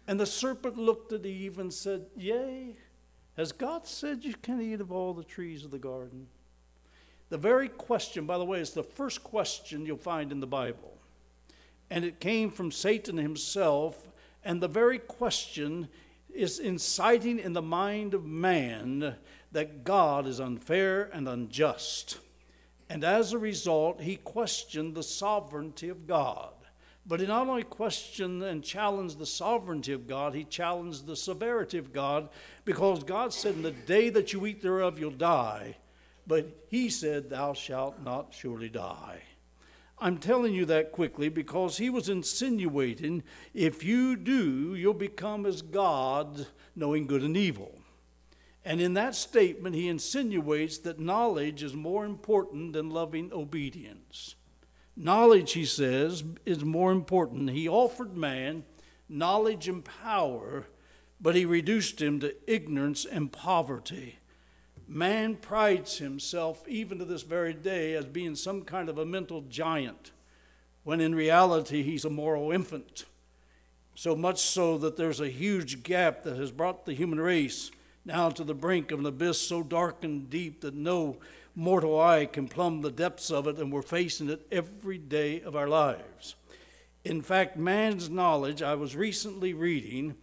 And 0.07 0.21
the 0.21 0.27
serpent 0.27 0.77
looked 0.77 1.13
at 1.13 1.25
Eve 1.25 1.59
and 1.59 1.73
said, 1.73 2.09
Yea, 2.15 2.77
has 3.39 3.53
God 3.53 3.87
said 3.87 4.23
you 4.23 4.35
can 4.35 4.61
eat 4.61 4.83
of 4.83 4.93
all 4.93 5.15
the 5.15 5.25
trees 5.25 5.65
of 5.65 5.71
the 5.71 5.79
garden? 5.79 6.27
The 7.31 7.39
very 7.39 7.71
question, 7.71 8.27
by 8.27 8.37
the 8.37 8.45
way, 8.45 8.61
is 8.61 8.73
the 8.73 8.83
first 8.83 9.25
question 9.25 9.87
you'll 9.87 9.97
find 9.97 10.31
in 10.31 10.41
the 10.41 10.47
Bible. 10.47 10.96
And 11.91 12.05
it 12.05 12.21
came 12.21 12.51
from 12.51 12.73
Satan 12.73 13.17
himself, 13.17 14.09
and 14.45 14.61
the 14.61 14.69
very 14.69 14.99
question 14.99 15.89
is 16.35 16.59
inciting 16.59 17.39
in 17.39 17.53
the 17.53 17.63
mind 17.63 18.15
of 18.15 18.25
man 18.25 19.17
that 19.53 19.85
God 19.85 20.27
is 20.27 20.41
unfair 20.41 21.11
and 21.13 21.29
unjust. 21.29 22.19
And 22.89 23.03
as 23.03 23.33
a 23.33 23.39
result, 23.39 24.01
he 24.01 24.17
questioned 24.17 24.95
the 24.95 25.03
sovereignty 25.03 25.89
of 25.89 26.07
God. 26.07 26.53
But 27.07 27.21
he 27.21 27.27
not 27.27 27.47
only 27.47 27.63
questioned 27.63 28.43
and 28.43 28.65
challenged 28.65 29.19
the 29.19 29.27
sovereignty 29.27 29.93
of 29.93 30.09
God, 30.09 30.35
he 30.35 30.45
challenged 30.45 31.07
the 31.07 31.17
severity 31.17 31.79
of 31.79 31.93
God 31.93 32.29
because 32.65 33.05
God 33.05 33.33
said, 33.33 33.55
In 33.55 33.63
the 33.63 33.71
day 33.71 34.11
that 34.11 34.33
you 34.33 34.45
eat 34.45 34.61
thereof, 34.61 34.99
you'll 34.99 35.13
die. 35.13 35.77
But 36.27 36.49
he 36.69 36.89
said, 36.91 37.31
Thou 37.31 37.53
shalt 37.53 38.03
not 38.03 38.35
surely 38.35 38.69
die. 38.69 39.23
I'm 39.99 40.19
telling 40.19 40.55
you 40.55 40.67
that 40.67 40.93
quickly 40.93 41.29
because 41.29 41.79
he 41.79 41.89
was 41.89 42.09
insinuating 42.09 43.23
if 43.55 43.83
you 43.83 44.15
do, 44.17 44.75
you'll 44.75 44.95
become 44.95 45.47
as 45.47 45.63
God, 45.63 46.47
knowing 46.75 47.07
good 47.07 47.23
and 47.23 47.37
evil. 47.37 47.81
And 48.65 48.81
in 48.81 48.95
that 48.95 49.15
statement, 49.15 49.75
he 49.75 49.89
insinuates 49.89 50.79
that 50.79 50.99
knowledge 50.99 51.63
is 51.63 51.75
more 51.75 52.05
important 52.05 52.73
than 52.73 52.91
loving 52.91 53.33
obedience. 53.33 54.35
Knowledge, 54.97 55.53
he 55.53 55.65
says, 55.65 56.25
is 56.45 56.65
more 56.65 56.91
important. 56.91 57.51
He 57.51 57.69
offered 57.69 58.17
man 58.17 58.65
knowledge 59.09 59.69
and 59.69 59.85
power, 59.85 60.67
but 61.21 61.35
he 61.35 61.45
reduced 61.45 62.03
him 62.03 62.21
to 62.21 62.35
ignorance 62.53 63.05
and 63.05 63.33
poverty. 63.33 64.19
Man 64.89 65.37
prides 65.37 65.99
himself, 65.99 66.67
even 66.69 66.99
to 66.99 67.05
this 67.05 67.23
very 67.23 67.53
day, 67.53 67.95
as 67.95 68.05
being 68.05 68.37
some 68.37 68.63
kind 68.63 68.89
of 68.89 68.99
a 68.99 69.05
mental 69.05 69.43
giant, 69.43 70.13
when 70.85 71.01
in 71.01 71.15
reality 71.15 71.83
he's 71.83 72.05
a 72.05 72.11
moral 72.11 72.53
infant. 72.53 73.05
So 73.97 74.15
much 74.15 74.41
so 74.41 74.79
that 74.79 74.97
there's 74.97 75.21
a 75.21 75.29
huge 75.29 75.83
gap 75.83 76.23
that 76.23 76.37
has 76.37 76.53
brought 76.53 76.87
the 76.87 76.95
human 76.95 77.19
race 77.19 77.71
now 78.05 78.31
to 78.31 78.45
the 78.45 78.55
brink 78.55 78.93
of 78.93 79.01
an 79.01 79.07
abyss 79.07 79.41
so 79.41 79.63
dark 79.63 80.05
and 80.05 80.31
deep 80.31 80.61
that 80.61 80.75
no 80.75 81.17
mortal 81.57 81.99
eye 81.99 82.27
can 82.27 82.47
plumb 82.47 82.83
the 82.83 82.91
depths 82.91 83.31
of 83.31 83.49
it, 83.49 83.57
and 83.57 83.73
we're 83.73 83.83
facing 83.83 84.29
it 84.29 84.47
every 84.53 84.99
day 84.99 85.41
of 85.41 85.57
our 85.57 85.67
lives. 85.67 86.37
In 87.05 87.23
fact, 87.23 87.57
man's 87.57 88.11
knowledge, 88.11 88.63
I 88.63 88.75
was 88.75 88.95
recently 88.95 89.55
reading, 89.55 90.17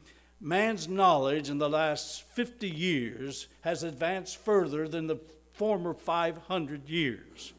man's 0.44 0.90
knowledge 0.90 1.50
in 1.50 1.58
the 1.58 1.70
last 1.70 2.22
50 2.24 2.70
years 2.70 3.48
has 3.62 3.82
advanced 3.82 4.38
further 4.38 4.90
than 4.90 5.08
the 5.08 5.20
former 5.54 5.94
500 5.94 6.90
years. 6.90 7.54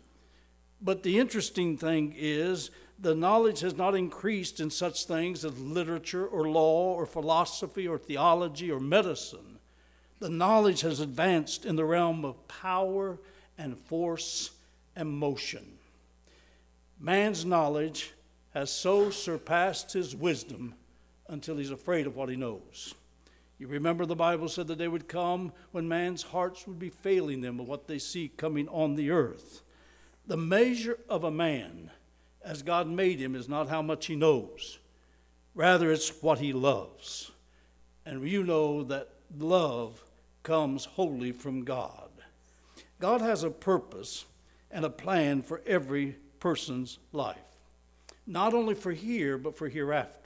But 0.83 1.03
the 1.03 1.19
interesting 1.19 1.79
thing 1.79 2.15
is, 2.15 2.71
the 2.99 3.15
knowledge 3.15 3.61
has 3.61 3.75
not 3.75 3.95
increased 3.95 4.61
in 4.61 4.71
such 4.71 5.07
things 5.07 5.45
as 5.45 5.59
literature 5.59 6.27
or 6.27 6.49
law 6.49 6.93
or 6.95 7.07
philosophy 7.07 7.89
or 7.89 7.99
theology 7.99 8.71
or 8.71 8.79
medicine. 8.79 9.59
The 10.21 10.29
knowledge 10.29 10.83
has 10.83 11.01
advanced 11.01 11.65
in 11.65 11.77
the 11.77 11.85
realm 11.87 12.25
of 12.25 12.47
power 12.49 13.19
and 13.57 13.79
force 13.79 14.51
and 14.95 15.09
motion. 15.09 15.79
Man's 17.01 17.47
knowledge 17.47 18.13
has 18.53 18.71
so 18.71 19.11
surpassed 19.11 19.95
his 19.95 20.15
wisdom 20.15 20.75
until 21.35 21.59
he's 21.59 21.71
afraid 21.71 22.07
of 22.07 22.17
what 22.17 22.31
he 22.31 22.37
knows. 22.37 22.95
You 23.59 23.67
remember 23.69 24.07
the 24.07 24.17
Bible 24.17 24.49
said 24.49 24.67
the 24.67 24.77
day 24.77 24.89
would 24.89 25.09
come 25.09 25.53
when 25.73 25.87
man's 25.87 26.23
hearts 26.23 26.67
would 26.67 26.79
be 26.79 26.89
failing 26.89 27.43
them 27.43 27.61
of 27.61 27.69
what 27.69 27.87
they 27.87 27.99
see 27.99 28.29
coming 28.29 28.69
on 28.69 28.95
the 28.95 29.11
earth. 29.11 29.61
The 30.27 30.37
measure 30.37 30.99
of 31.09 31.25
a 31.25 31.31
man, 31.31 31.91
as 32.43 32.63
God 32.63 32.89
made 32.89 33.19
him, 33.21 33.35
is 33.35 33.49
not 33.49 33.69
how 33.69 33.83
much 33.83 34.07
he 34.07 34.17
knows, 34.17 34.79
rather, 35.55 35.93
it's 35.93 36.23
what 36.23 36.39
he 36.39 36.53
loves. 36.53 37.31
And 38.07 38.27
you 38.27 38.43
know 38.43 38.83
that 38.85 39.11
love 39.39 40.03
comes 40.43 40.85
wholly 40.85 41.33
from 41.33 41.65
God. 41.65 42.11
God 43.01 43.21
has 43.21 43.43
a 43.43 43.51
purpose 43.51 44.25
and 44.71 44.85
a 44.85 44.91
plan 44.91 45.43
for 45.43 45.63
every 45.67 46.17
person's 46.41 46.99
life, 47.13 47.37
not 48.27 48.55
only 48.55 48.75
for 48.75 48.93
here, 48.93 49.37
but 49.37 49.57
for 49.57 49.69
hereafter. 49.69 50.24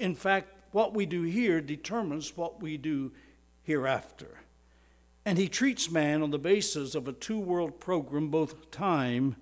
In 0.00 0.14
fact, 0.14 0.48
what 0.72 0.94
we 0.94 1.04
do 1.04 1.22
here 1.22 1.60
determines 1.60 2.36
what 2.36 2.62
we 2.62 2.78
do 2.78 3.12
hereafter. 3.62 4.40
And 5.26 5.36
he 5.36 5.46
treats 5.46 5.90
man 5.90 6.22
on 6.22 6.30
the 6.30 6.38
basis 6.38 6.94
of 6.94 7.06
a 7.06 7.12
two 7.12 7.38
world 7.38 7.78
program, 7.78 8.28
both 8.28 8.70
time 8.70 9.36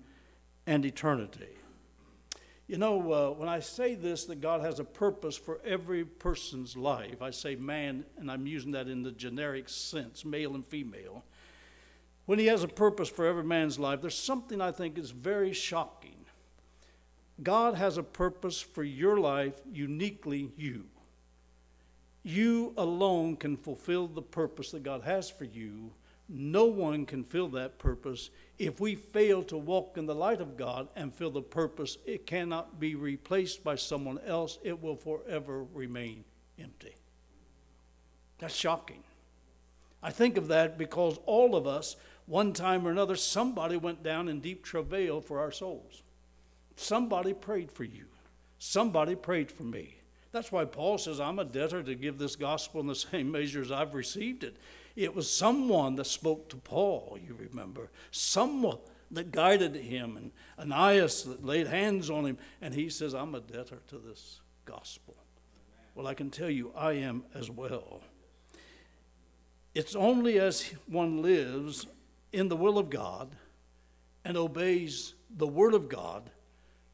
and 0.67 0.85
eternity. 0.85 1.55
You 2.67 2.77
know, 2.77 3.11
uh, 3.11 3.31
when 3.31 3.47
I 3.47 3.61
say 3.61 3.95
this, 3.95 4.25
that 4.25 4.41
God 4.41 4.59
has 4.61 4.79
a 4.79 4.83
purpose 4.83 5.37
for 5.37 5.61
every 5.65 6.03
person's 6.03 6.75
life, 6.75 7.21
I 7.21 7.31
say 7.31 7.55
man, 7.55 8.03
and 8.17 8.29
I'm 8.29 8.45
using 8.45 8.73
that 8.73 8.87
in 8.87 9.01
the 9.01 9.11
generic 9.11 9.69
sense, 9.69 10.25
male 10.25 10.55
and 10.55 10.65
female. 10.67 11.23
When 12.25 12.37
he 12.37 12.47
has 12.47 12.63
a 12.63 12.67
purpose 12.67 13.09
for 13.09 13.25
every 13.25 13.45
man's 13.45 13.79
life, 13.79 14.01
there's 14.01 14.19
something 14.19 14.59
I 14.59 14.71
think 14.71 14.97
is 14.97 15.09
very 15.09 15.53
shocking. 15.53 16.08
God 17.43 17.75
has 17.75 17.97
a 17.97 18.03
purpose 18.03 18.61
for 18.61 18.83
your 18.83 19.19
life, 19.19 19.53
uniquely 19.71 20.51
you. 20.57 20.85
You 22.23 22.73
alone 22.77 23.37
can 23.37 23.55
fulfill 23.55 24.07
the 24.07 24.21
purpose 24.21 24.71
that 24.71 24.83
God 24.83 25.03
has 25.03 25.29
for 25.29 25.45
you. 25.45 25.91
No 26.27 26.65
one 26.65 27.05
can 27.05 27.23
fill 27.23 27.47
that 27.49 27.79
purpose. 27.79 28.29
If 28.59 28.79
we 28.79 28.95
fail 28.95 29.41
to 29.43 29.57
walk 29.57 29.97
in 29.97 30.05
the 30.05 30.13
light 30.13 30.41
of 30.41 30.57
God 30.57 30.89
and 30.95 31.13
fill 31.13 31.31
the 31.31 31.41
purpose, 31.41 31.97
it 32.05 32.27
cannot 32.27 32.79
be 32.79 32.95
replaced 32.95 33.63
by 33.63 33.75
someone 33.75 34.19
else. 34.25 34.59
It 34.63 34.81
will 34.81 34.95
forever 34.95 35.63
remain 35.73 36.23
empty. 36.59 36.95
That's 38.37 38.53
shocking. 38.53 39.03
I 40.03 40.11
think 40.11 40.37
of 40.37 40.49
that 40.49 40.77
because 40.77 41.19
all 41.25 41.55
of 41.55 41.65
us, 41.65 41.95
one 42.25 42.53
time 42.53 42.85
or 42.85 42.91
another, 42.91 43.15
somebody 43.15 43.75
went 43.75 44.03
down 44.03 44.29
in 44.29 44.39
deep 44.39 44.63
travail 44.63 45.21
for 45.21 45.39
our 45.39 45.51
souls. 45.51 46.03
Somebody 46.79 47.33
prayed 47.33 47.73
for 47.73 47.83
you. 47.83 48.05
Somebody 48.57 49.13
prayed 49.13 49.51
for 49.51 49.63
me. 49.63 49.97
That's 50.31 50.49
why 50.49 50.63
Paul 50.63 50.97
says, 50.97 51.19
I'm 51.19 51.37
a 51.37 51.43
debtor 51.43 51.83
to 51.83 51.93
give 51.93 52.17
this 52.17 52.37
gospel 52.37 52.79
in 52.79 52.87
the 52.87 52.95
same 53.11 53.31
measure 53.31 53.61
as 53.61 53.69
I've 53.69 53.93
received 53.93 54.45
it. 54.45 54.55
It 54.95 55.13
was 55.13 55.31
someone 55.31 55.95
that 55.95 56.05
spoke 56.05 56.47
to 56.49 56.55
Paul, 56.55 57.19
you 57.21 57.35
remember. 57.37 57.89
Someone 58.11 58.77
that 59.11 59.33
guided 59.33 59.75
him, 59.75 60.15
and 60.15 60.31
Ananias 60.57 61.23
that 61.23 61.43
laid 61.43 61.67
hands 61.67 62.09
on 62.09 62.25
him, 62.25 62.37
and 62.61 62.73
he 62.73 62.89
says, 62.89 63.13
I'm 63.13 63.35
a 63.35 63.41
debtor 63.41 63.81
to 63.89 63.97
this 63.97 64.39
gospel. 64.63 65.17
Well, 65.95 66.07
I 66.07 66.13
can 66.13 66.29
tell 66.29 66.49
you, 66.49 66.71
I 66.77 66.93
am 66.93 67.25
as 67.35 67.51
well. 67.51 68.01
It's 69.75 69.97
only 69.97 70.39
as 70.39 70.73
one 70.87 71.21
lives 71.21 71.87
in 72.31 72.47
the 72.47 72.55
will 72.55 72.77
of 72.77 72.89
God 72.89 73.35
and 74.23 74.37
obeys 74.37 75.13
the 75.29 75.47
Word 75.47 75.73
of 75.73 75.89
God 75.89 76.31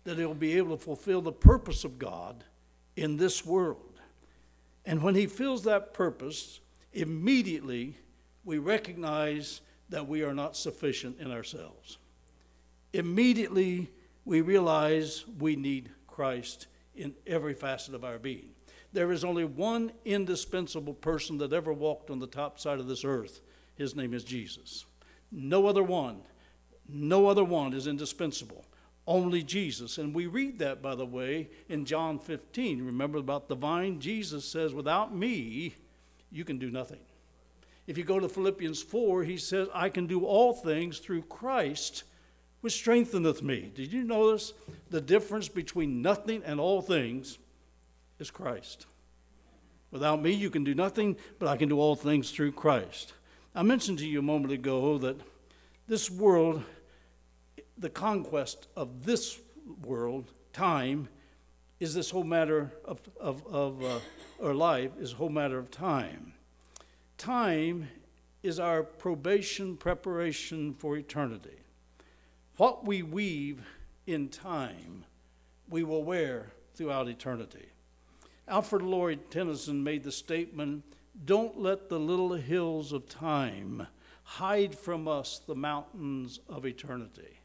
that 0.06 0.18
he'll 0.18 0.34
be 0.34 0.58
able 0.58 0.78
to 0.78 0.84
fulfill 0.84 1.22
the 1.22 1.32
purpose 1.32 1.84
of 1.84 2.00
God 2.00 2.46
in 2.96 3.18
this 3.18 3.46
world. 3.46 4.00
And 4.86 5.02
when 5.02 5.16
he 5.16 5.26
fills 5.26 5.64
that 5.64 5.94
purpose, 5.94 6.62
immediately 6.94 7.98
we 8.46 8.60
recognize 8.60 9.62
that 9.90 10.08
we 10.08 10.24
are 10.24 10.34
not 10.34 10.56
sufficient 10.56 11.20
in 11.20 11.32
ourselves. 11.32 11.98
Immediately 12.94 13.90
we 14.24 14.42
realize 14.42 15.26
we 15.40 15.56
need 15.56 15.90
Christ 16.08 16.68
in 16.96 17.14
every 17.28 17.54
facet 17.54 17.94
of 17.94 18.06
our 18.06 18.20
being. 18.20 18.52
There 18.94 19.12
is 19.12 19.26
only 19.26 19.44
one 19.44 19.92
indispensable 20.06 20.94
person 20.94 21.40
that 21.40 21.52
ever 21.52 21.74
walked 21.74 22.10
on 22.10 22.20
the 22.20 22.28
top 22.28 22.60
side 22.60 22.80
of 22.80 22.88
this 22.88 23.04
earth. 23.04 23.42
His 23.76 23.96
name 23.96 24.14
is 24.14 24.24
Jesus. 24.24 24.86
No 25.32 25.66
other 25.66 25.84
one, 25.84 26.22
no 26.88 27.28
other 27.28 27.44
one 27.44 27.74
is 27.74 27.88
indispensable 27.88 28.66
only 29.08 29.44
Jesus. 29.44 29.98
And 29.98 30.14
we 30.14 30.26
read 30.26 30.60
that, 30.60 30.82
by 30.82 30.96
the 30.96 31.06
way, 31.06 31.50
in 31.70 31.86
John 31.86 32.18
15. 32.20 32.86
Remember 32.86 33.18
about 33.18 33.48
the 33.48 33.56
vine? 33.56 34.00
Jesus 34.00 34.46
says, 34.46 34.74
Without 34.74 35.16
me, 35.16 35.76
you 36.32 36.44
can 36.44 36.58
do 36.58 36.72
nothing. 36.72 37.00
If 37.88 37.98
you 37.98 38.04
go 38.04 38.20
to 38.20 38.28
Philippians 38.28 38.82
4, 38.82 39.24
he 39.24 39.38
says, 39.38 39.68
I 39.74 39.90
can 39.90 40.08
do 40.08 40.26
all 40.26 40.54
things 40.54 40.98
through 40.98 41.22
Christ, 41.24 42.04
which 42.62 42.74
strengtheneth 42.74 43.44
me. 43.44 43.72
Did 43.76 43.94
you 43.94 44.04
notice 44.04 44.54
the 44.90 45.02
difference 45.02 45.48
between 45.48 46.02
nothing 46.02 46.42
and 46.44 46.60
all 46.60 46.82
things 46.82 47.38
is 48.18 48.32
Christ? 48.32 48.88
Without 49.92 50.22
me, 50.22 50.32
you 50.32 50.50
can 50.50 50.64
do 50.64 50.74
nothing, 50.74 51.16
but 51.38 51.48
I 51.48 51.58
can 51.58 51.70
do 51.70 51.80
all 51.80 51.96
things 51.96 52.32
through 52.32 52.54
Christ. 52.54 53.14
I 53.54 53.62
mentioned 53.62 54.00
to 54.00 54.08
you 54.08 54.20
a 54.20 54.24
moment 54.24 54.52
ago 54.52 54.98
that 54.98 55.22
this 55.88 56.10
world 56.10 56.64
the 57.78 57.90
conquest 57.90 58.68
of 58.76 59.06
this 59.06 59.40
world, 59.84 60.32
time, 60.54 61.10
is 61.80 61.94
this 61.94 62.10
whole 62.10 62.24
matter 62.24 62.72
of, 62.86 63.02
of, 63.20 63.46
of 63.48 63.84
uh, 63.84 64.00
our 64.42 64.54
life 64.54 64.92
is 65.00 65.14
a 65.14 65.16
whole 65.16 65.30
matter 65.30 65.58
of 65.58 65.70
time. 65.70 66.34
Time 67.18 67.90
is 68.44 68.60
our 68.60 68.84
probation 68.84 69.76
preparation 69.76 70.74
for 70.74 70.96
eternity. 70.98 71.60
What 72.58 72.86
we 72.86 73.02
weave 73.02 73.66
in 74.08 74.30
time, 74.30 75.04
we 75.70 75.84
will 75.84 76.04
wear 76.04 76.52
throughout 76.74 77.10
eternity. 77.10 77.68
Alfred 78.48 78.84
Lord 78.84 79.32
Tennyson 79.32 79.84
made 79.84 80.04
the 80.04 80.12
statement 80.12 80.84
Don't 81.26 81.60
let 81.60 81.90
the 81.90 82.00
little 82.00 82.34
hills 82.34 82.94
of 82.94 83.10
time 83.10 83.88
hide 84.24 84.76
from 84.76 85.08
us 85.08 85.42
the 85.46 85.56
mountains 85.56 86.40
of 86.48 86.66
eternity. 86.66 87.40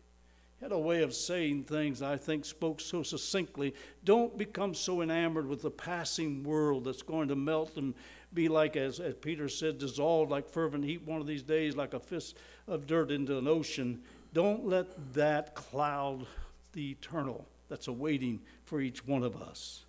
Had 0.60 0.72
a 0.72 0.78
way 0.78 1.02
of 1.02 1.14
saying 1.14 1.64
things 1.64 2.02
I 2.02 2.18
think 2.18 2.44
spoke 2.44 2.82
so 2.82 3.02
succinctly. 3.02 3.74
Don't 4.04 4.36
become 4.36 4.74
so 4.74 5.00
enamored 5.00 5.46
with 5.46 5.62
the 5.62 5.70
passing 5.70 6.44
world 6.44 6.84
that's 6.84 7.00
going 7.00 7.28
to 7.28 7.36
melt 7.36 7.76
and 7.76 7.94
be 8.34 8.48
like, 8.48 8.76
as, 8.76 9.00
as 9.00 9.14
Peter 9.14 9.48
said, 9.48 9.78
dissolved 9.78 10.30
like 10.30 10.48
fervent 10.48 10.84
heat 10.84 11.06
one 11.06 11.20
of 11.20 11.26
these 11.26 11.42
days, 11.42 11.76
like 11.76 11.94
a 11.94 12.00
fist 12.00 12.36
of 12.68 12.86
dirt 12.86 13.10
into 13.10 13.38
an 13.38 13.48
ocean. 13.48 14.02
Don't 14.34 14.66
let 14.66 15.14
that 15.14 15.54
cloud 15.54 16.26
the 16.72 16.90
eternal 16.90 17.46
that's 17.68 17.88
awaiting 17.88 18.40
for 18.64 18.80
each 18.82 19.06
one 19.06 19.22
of 19.22 19.40
us. 19.40 19.84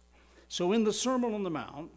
So, 0.48 0.72
in 0.72 0.86
the 0.86 0.94
Sermon 0.94 1.34
on 1.34 1.44
the 1.44 1.50
Mount, 1.50 1.92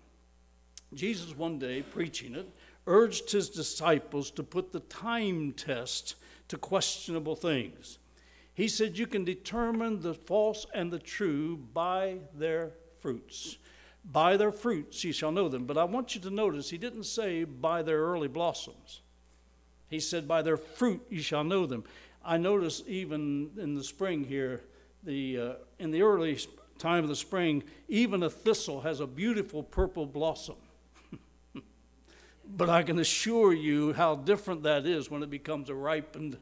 Jesus 0.92 1.36
one 1.36 1.58
day 1.58 1.82
preaching 1.82 2.34
it 2.34 2.48
urged 2.86 3.30
his 3.30 3.48
disciples 3.48 4.30
to 4.32 4.42
put 4.42 4.72
the 4.72 4.80
time 4.80 5.52
test 5.52 6.16
to 6.48 6.58
questionable 6.58 7.36
things. 7.36 7.98
He 8.54 8.68
said, 8.68 8.96
You 8.96 9.06
can 9.06 9.25
determine 9.25 10.00
the 10.00 10.14
false 10.14 10.64
and 10.73 10.92
the 10.92 10.99
true 10.99 11.56
by 11.56 12.18
their 12.32 12.73
fruits. 13.00 13.58
By 14.04 14.37
their 14.37 14.52
fruits 14.52 15.02
ye 15.04 15.12
shall 15.12 15.32
know 15.32 15.49
them. 15.49 15.66
But 15.66 15.76
I 15.76 15.84
want 15.84 16.14
you 16.14 16.20
to 16.23 16.30
notice, 16.30 16.70
he 16.70 16.78
didn't 16.78 17.04
say 17.04 17.44
by 17.44 17.82
their 17.82 18.00
early 18.00 18.28
blossoms. 18.28 19.00
He 19.88 19.99
said, 19.99 20.28
By 20.28 20.42
their 20.42 20.56
fruit 20.56 21.02
ye 21.11 21.20
shall 21.20 21.44
know 21.44 21.66
them. 21.66 21.84
I 22.25 22.38
notice 22.38 22.82
even 22.87 23.50
in 23.58 23.75
the 23.75 23.84
spring 23.84 24.25
here, 24.25 24.62
the, 25.02 25.38
uh, 25.38 25.52
in 25.78 25.90
the 25.90 26.02
early 26.02 26.38
time 26.78 27.02
of 27.02 27.08
the 27.08 27.16
spring, 27.16 27.62
even 27.88 28.23
a 28.23 28.30
thistle 28.30 28.80
has 28.82 29.00
a 29.00 29.06
beautiful 29.06 29.62
purple 29.62 30.06
blossom. 30.06 30.56
but 32.56 32.70
I 32.70 32.82
can 32.82 32.99
assure 32.99 33.52
you 33.52 33.92
how 33.92 34.14
different 34.14 34.62
that 34.62 34.87
is 34.87 35.11
when 35.11 35.23
it 35.23 35.30
becomes 35.30 35.68
a 35.68 35.75
ripened 35.75 36.38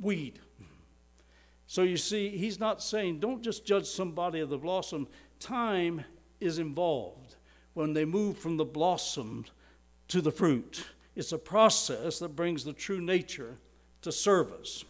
weed. 0.00 0.40
So 1.66 1.82
you 1.82 1.96
see, 1.96 2.30
he's 2.30 2.60
not 2.60 2.82
saying 2.82 3.20
don't 3.20 3.42
just 3.42 3.66
judge 3.66 3.86
somebody 3.86 4.40
of 4.40 4.50
the 4.50 4.58
blossom. 4.58 5.08
Time 5.40 6.04
is 6.40 6.58
involved 6.58 7.36
when 7.74 7.92
they 7.92 8.04
move 8.04 8.38
from 8.38 8.56
the 8.56 8.64
blossom 8.64 9.44
to 10.08 10.20
the 10.20 10.30
fruit. 10.30 10.84
It's 11.16 11.32
a 11.32 11.38
process 11.38 12.18
that 12.18 12.36
brings 12.36 12.64
the 12.64 12.72
true 12.72 13.00
nature 13.00 13.56
to 14.02 14.12
service. 14.12 14.84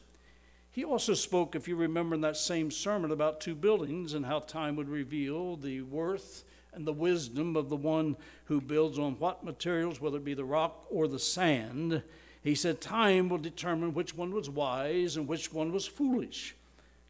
He 0.70 0.84
also 0.84 1.14
spoke, 1.14 1.54
if 1.54 1.68
you 1.68 1.76
remember 1.76 2.16
in 2.16 2.22
that 2.22 2.36
same 2.36 2.70
sermon, 2.70 3.12
about 3.12 3.40
two 3.40 3.54
buildings 3.54 4.12
and 4.12 4.26
how 4.26 4.40
time 4.40 4.74
would 4.74 4.88
reveal 4.88 5.56
the 5.56 5.82
worth 5.82 6.44
and 6.72 6.84
the 6.84 6.92
wisdom 6.92 7.54
of 7.54 7.68
the 7.68 7.76
one 7.76 8.16
who 8.46 8.60
builds 8.60 8.98
on 8.98 9.12
what 9.20 9.44
materials, 9.44 10.00
whether 10.00 10.16
it 10.16 10.24
be 10.24 10.34
the 10.34 10.44
rock 10.44 10.84
or 10.90 11.06
the 11.06 11.18
sand. 11.18 12.02
He 12.42 12.56
said, 12.56 12.80
Time 12.80 13.28
will 13.28 13.38
determine 13.38 13.94
which 13.94 14.16
one 14.16 14.34
was 14.34 14.50
wise 14.50 15.16
and 15.16 15.28
which 15.28 15.52
one 15.52 15.72
was 15.72 15.86
foolish. 15.86 16.56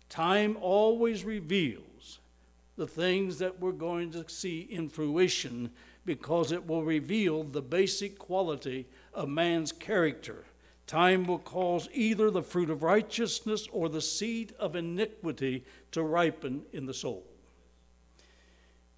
Time 0.08 0.56
always 0.60 1.24
reveals 1.24 2.20
the 2.76 2.86
things 2.86 3.38
that 3.38 3.60
we're 3.60 3.72
going 3.72 4.10
to 4.12 4.28
see 4.28 4.60
in 4.60 4.88
fruition 4.88 5.70
because 6.04 6.52
it 6.52 6.66
will 6.66 6.82
reveal 6.82 7.44
the 7.44 7.62
basic 7.62 8.18
quality 8.18 8.86
of 9.12 9.28
man's 9.28 9.72
character. 9.72 10.44
Time 10.86 11.24
will 11.24 11.38
cause 11.38 11.88
either 11.92 12.30
the 12.30 12.42
fruit 12.42 12.68
of 12.68 12.82
righteousness 12.82 13.66
or 13.72 13.88
the 13.88 14.02
seed 14.02 14.54
of 14.58 14.76
iniquity 14.76 15.64
to 15.92 16.02
ripen 16.02 16.62
in 16.72 16.86
the 16.86 16.92
soul. 16.92 17.24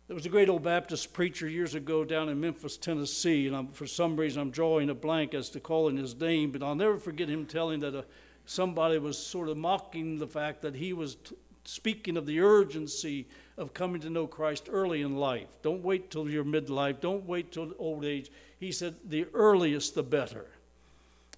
There 0.08 0.14
was 0.14 0.26
a 0.26 0.30
great 0.30 0.48
old 0.48 0.62
Baptist 0.62 1.12
preacher 1.12 1.48
years 1.48 1.74
ago 1.74 2.04
down 2.04 2.28
in 2.28 2.40
Memphis, 2.40 2.76
Tennessee, 2.76 3.46
and 3.48 3.56
I'm, 3.56 3.68
for 3.68 3.86
some 3.86 4.16
reason 4.16 4.40
I'm 4.40 4.50
drawing 4.50 4.88
a 4.88 4.94
blank 4.94 5.34
as 5.34 5.50
to 5.50 5.60
calling 5.60 5.96
his 5.96 6.14
name, 6.14 6.52
but 6.52 6.62
I'll 6.62 6.76
never 6.76 6.96
forget 6.96 7.28
him 7.28 7.44
telling 7.44 7.80
that 7.80 7.94
a, 7.94 8.04
somebody 8.46 8.98
was 8.98 9.18
sort 9.18 9.48
of 9.48 9.56
mocking 9.56 10.18
the 10.18 10.26
fact 10.26 10.62
that 10.62 10.76
he 10.76 10.92
was 10.92 11.16
t- 11.16 11.36
speaking 11.64 12.16
of 12.16 12.26
the 12.26 12.40
urgency 12.40 13.26
of 13.58 13.74
coming 13.74 14.00
to 14.00 14.10
know 14.10 14.26
Christ 14.26 14.68
early 14.70 15.02
in 15.02 15.16
life. 15.16 15.48
Don't 15.62 15.82
wait 15.82 16.10
till 16.10 16.28
your 16.28 16.44
midlife, 16.44 17.00
don't 17.00 17.26
wait 17.26 17.52
till 17.52 17.72
old 17.78 18.04
age. 18.04 18.30
He 18.58 18.72
said, 18.72 18.94
the 19.04 19.26
earliest 19.34 19.94
the 19.94 20.02
better. 20.02 20.46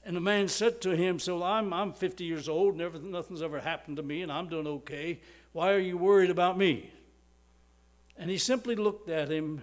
And 0.05 0.16
the 0.16 0.21
man 0.21 0.49
said 0.49 0.81
to 0.83 0.97
him, 0.97 1.18
So 1.18 1.42
I'm, 1.42 1.73
I'm 1.73 1.92
50 1.92 2.25
years 2.25 2.49
old, 2.49 2.77
never, 2.77 2.99
nothing's 2.99 3.42
ever 3.42 3.61
happened 3.61 3.97
to 3.97 4.03
me, 4.03 4.23
and 4.23 4.31
I'm 4.31 4.49
doing 4.49 4.66
okay. 4.66 5.21
Why 5.53 5.73
are 5.73 5.79
you 5.79 5.99
worried 5.99 6.31
about 6.31 6.57
me? 6.57 6.90
And 8.16 8.31
he 8.31 8.38
simply 8.38 8.75
looked 8.75 9.09
at 9.09 9.31
him 9.31 9.62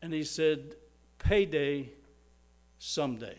and 0.00 0.12
he 0.12 0.24
said, 0.24 0.76
Payday 1.18 1.90
someday. 2.78 3.38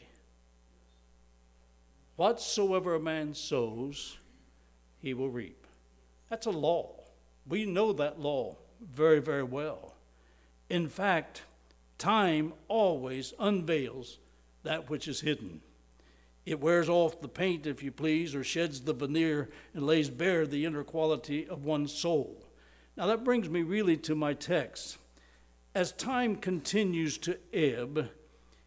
Whatsoever 2.16 2.96
a 2.96 3.00
man 3.00 3.34
sows, 3.34 4.18
he 5.00 5.14
will 5.14 5.30
reap. 5.30 5.66
That's 6.30 6.46
a 6.46 6.52
law. 6.52 7.04
We 7.48 7.66
know 7.66 7.92
that 7.94 8.20
law 8.20 8.58
very, 8.82 9.20
very 9.20 9.44
well. 9.44 9.96
In 10.70 10.88
fact, 10.88 11.44
time 11.98 12.54
always 12.68 13.34
unveils 13.40 14.20
that 14.64 14.90
which 14.90 15.08
is 15.08 15.22
hidden. 15.22 15.62
It 16.46 16.60
wears 16.60 16.90
off 16.90 17.22
the 17.22 17.28
paint, 17.28 17.66
if 17.66 17.82
you 17.82 17.92
please, 17.92 18.36
or 18.36 18.44
sheds 18.44 18.82
the 18.82 18.94
veneer 18.94 19.50
and 19.74 19.86
lays 19.86 20.10
bare 20.10 20.46
the 20.46 20.66
inner 20.66 20.84
quality 20.84 21.48
of 21.48 21.66
one's 21.66 21.94
soul. 21.94 22.46
Now, 22.98 23.08
that 23.08 23.24
brings 23.24 23.50
me 23.50 23.62
really 23.62 23.98
to 23.98 24.16
my 24.16 24.34
text. 24.34 24.98
As 25.74 25.92
time 25.92 26.36
continues 26.36 27.18
to 27.20 27.40
ebb, 27.54 28.10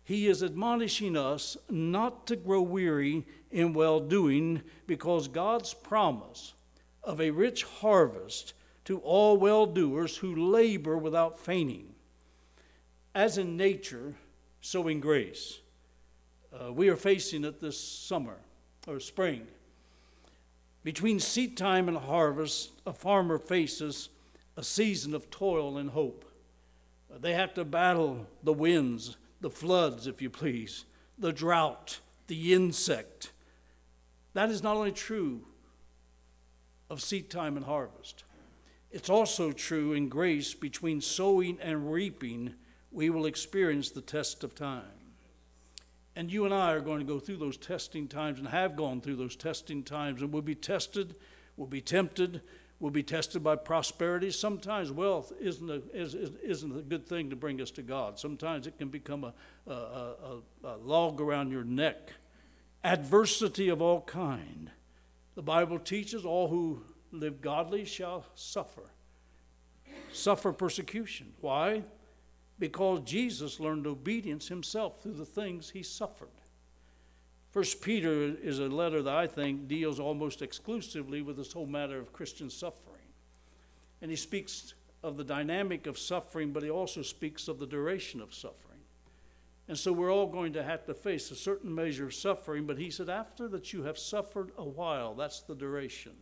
he 0.07 0.29
is 0.29 0.41
admonishing 0.41 1.17
us 1.17 1.57
not 1.69 2.29
to 2.29 2.37
grow 2.37 2.63
weary 2.63 3.27
in 3.51 3.73
well 3.73 3.99
doing 3.99 4.63
because 4.87 5.27
God's 5.27 5.75
promise 5.75 6.55
of 7.03 7.21
a 7.21 7.33
rich 7.33 7.65
harvest 7.65 8.55
to 8.85 9.01
all 9.01 9.37
well 9.37 9.67
doers 9.67 10.19
who 10.19 10.53
labor 10.53 10.97
without 10.97 11.41
fainting. 11.41 11.93
As 13.17 13.37
in 13.37 13.57
nature, 13.57 14.15
so 14.61 14.87
in 14.87 15.01
grace. 15.01 15.59
Uh, 16.53 16.73
we 16.73 16.89
are 16.89 16.95
facing 16.95 17.45
it 17.45 17.59
this 17.61 17.79
summer 17.79 18.37
or 18.87 19.01
spring. 19.01 19.49
Between 20.85 21.19
seed 21.19 21.57
time 21.57 21.89
and 21.89 21.99
harvest, 21.99 22.71
a 22.87 22.93
farmer 22.93 23.39
faces 23.39 24.09
a 24.57 24.63
season 24.63 25.17
of 25.17 25.33
toil 25.33 25.79
and 25.79 25.91
hope. 25.91 26.25
They 27.11 27.33
have 27.33 27.55
to 27.55 27.65
battle 27.65 28.29
the 28.45 28.53
winds, 28.53 29.17
the 29.41 29.51
floods, 29.51 30.07
if 30.07 30.23
you 30.23 30.31
please, 30.31 30.85
the 31.19 31.33
drought, 31.33 32.01
the 32.27 32.53
insect. 32.53 33.33
That 34.35 34.51
is 34.51 34.63
not 34.63 34.77
only 34.77 34.93
true 34.93 35.43
of 36.89 37.01
seed 37.01 37.31
time 37.31 37.57
and 37.57 37.67
harvest, 37.67 38.25
it's 38.91 39.11
also 39.11 39.53
true 39.53 39.93
in 39.93 40.09
grace 40.09 40.55
between 40.55 41.01
sowing 41.01 41.59
and 41.61 41.93
reaping, 41.93 42.55
we 42.91 43.11
will 43.11 43.27
experience 43.27 43.91
the 43.91 44.01
test 44.01 44.45
of 44.45 44.55
time. 44.55 44.85
And 46.15 46.33
you 46.33 46.47
and 46.47 46.55
I 46.55 46.73
are 46.73 46.81
going 46.81 47.01
to 47.01 47.05
go 47.05 47.19
through 47.19 47.37
those 47.37 47.59
testing 47.59 48.09
times 48.09 48.39
and 48.39 48.49
have 48.49 48.75
gone 48.75 49.01
through 49.03 49.17
those 49.17 49.37
testing 49.37 49.83
times, 49.83 50.23
and 50.23 50.33
we'll 50.33 50.41
be 50.41 50.55
tested, 50.55 51.15
we'll 51.57 51.67
be 51.67 51.83
tempted, 51.83 52.41
we'll 52.81 52.91
be 52.91 53.03
tested 53.03 53.43
by 53.43 53.57
prosperity. 53.57 54.31
Sometimes 54.31 54.91
wealth 54.91 55.33
isn't 55.41 55.71
a, 55.71 55.83
is, 55.95 56.15
isn't 56.15 56.77
a 56.77 56.83
good 56.83 57.07
thing 57.07 57.31
to 57.31 57.37
bring 57.37 57.61
us 57.61 57.71
to 57.73 57.83
God. 57.83 58.19
Sometimes 58.19 58.67
it 58.67 58.79
can 58.79 58.89
become 58.89 59.25
a, 59.25 59.33
a, 59.67 59.73
a, 59.73 60.41
a 60.65 60.77
log 60.77 61.21
around 61.21 61.51
your 61.51 61.65
neck. 61.65 62.13
Adversity 62.85 63.69
of 63.69 63.83
all 63.83 64.03
kind. 64.03 64.71
The 65.35 65.43
Bible 65.43 65.79
teaches 65.79 66.25
all 66.25 66.49
who 66.49 66.83
live 67.13 67.41
godly 67.41 67.85
shall 67.85 68.25
suffer. 68.35 68.91
Suffer 70.13 70.53
persecution. 70.53 71.33
Why? 71.41 71.83
because 72.59 73.01
Jesus 73.01 73.61
learned 73.61 73.87
obedience 73.87 74.49
himself 74.49 75.03
through 75.03 75.15
the 75.15 75.25
things 75.25 75.71
he 75.71 75.83
suffered. 75.83 76.29
First 77.57 77.81
Peter 77.81 78.37
is 78.43 78.59
a 78.59 78.69
letter 78.69 79.01
that 79.01 79.15
I 79.15 79.27
think 79.27 79.67
deals 79.67 79.99
almost 79.99 80.43
exclusively 80.43 81.23
with 81.23 81.39
this 81.39 81.55
whole 81.55 81.65
matter 81.65 81.99
of 81.99 82.13
Christian 82.13 82.51
suffering. 82.51 83.09
And 84.03 84.11
he 84.11 84.17
speaks 84.19 84.75
of 85.03 85.17
the 85.17 85.25
dynamic 85.25 85.87
of 85.87 85.99
suffering, 85.99 86.53
but 86.53 86.63
he 86.63 86.69
also 86.69 87.01
speaks 87.01 87.49
of 87.49 87.59
the 87.59 87.67
duration 87.67 88.21
of 88.21 88.35
suffering. 88.35 88.81
And 89.69 89.79
so 89.79 89.91
we're 89.91 90.13
all 90.13 90.27
going 90.27 90.53
to 90.53 90.63
have 90.63 90.85
to 90.85 90.93
face 90.93 91.31
a 91.31 91.35
certain 91.35 91.75
measure 91.75 92.05
of 92.05 92.13
suffering, 92.13 92.67
but 92.67 92.77
he 92.77 92.91
said, 92.91 93.09
after 93.09 93.49
that 93.49 93.73
you 93.73 93.85
have 93.85 93.97
suffered 93.97 94.51
a 94.59 94.65
while, 94.69 95.15
that's 95.15 95.41
the 95.41 95.55
duration. 95.55 96.13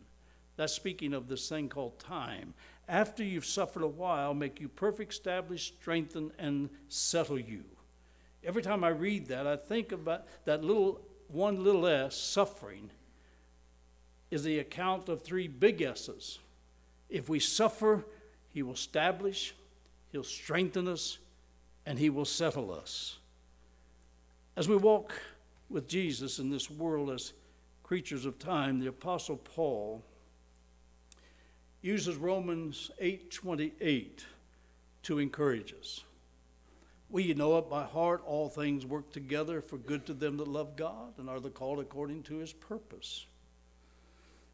That's 0.55 0.73
speaking 0.73 1.13
of 1.13 1.27
this 1.27 1.49
thing 1.49 1.69
called 1.69 1.99
time 1.99 2.55
after 2.89 3.25
you've 3.25 3.45
suffered 3.45 3.83
a 3.83 3.89
while, 3.89 4.35
make 4.35 4.61
you 4.61 4.69
perfect, 4.69 5.13
establish, 5.15 5.73
strengthen, 5.81 6.31
and 6.39 6.71
settle 6.87 7.41
you. 7.41 7.65
Every 8.45 8.63
time 8.63 8.85
I 8.85 8.91
read 8.91 9.27
that, 9.27 9.49
I 9.49 9.57
think 9.57 9.91
about 9.91 10.29
that 10.45 10.63
little 10.63 11.01
one 11.35 11.63
little 11.65 11.87
s, 11.87 12.17
suffering. 12.17 12.91
is 14.31 14.45
the 14.45 14.59
account 14.59 15.09
of 15.09 15.23
three 15.23 15.49
big 15.49 15.83
S's. 15.83 16.39
If 17.09 17.29
we 17.29 17.39
suffer, 17.39 18.05
he 18.49 18.63
will 18.63 18.73
establish, 18.73 19.55
he'll 20.11 20.25
strengthen 20.25 20.89
us, 20.89 21.19
and 21.87 21.99
he 21.99 22.11
will 22.11 22.25
settle 22.25 22.73
us. 22.73 23.19
As 24.57 24.69
we 24.69 24.77
walk 24.77 25.13
with 25.69 25.89
Jesus 25.89 26.39
in 26.39 26.51
this 26.51 26.71
world 26.71 27.11
as 27.11 27.33
creatures 27.83 28.25
of 28.25 28.39
time, 28.39 28.81
the 28.81 28.89
apostle 28.89 29.37
Paul 29.37 30.03
uses 31.83 32.17
Romans 32.17 32.91
8:28 32.99 34.25
to 35.03 35.19
encourage 35.19 35.75
us. 35.75 36.05
We 37.15 37.33
know 37.33 37.59
it 37.59 37.71
by 37.71 37.85
heart 37.85 38.25
all 38.27 38.49
things 38.49 38.85
work 38.85 39.13
together 39.13 39.61
for 39.61 39.79
good 39.79 40.05
to 40.07 40.15
them 40.15 40.37
that 40.39 40.49
love 40.49 40.75
God 40.75 41.17
and 41.17 41.31
are 41.31 41.39
the 41.39 41.49
called 41.49 41.79
according 41.79 42.25
to 42.25 42.39
his 42.39 42.53
purpose. 42.53 43.27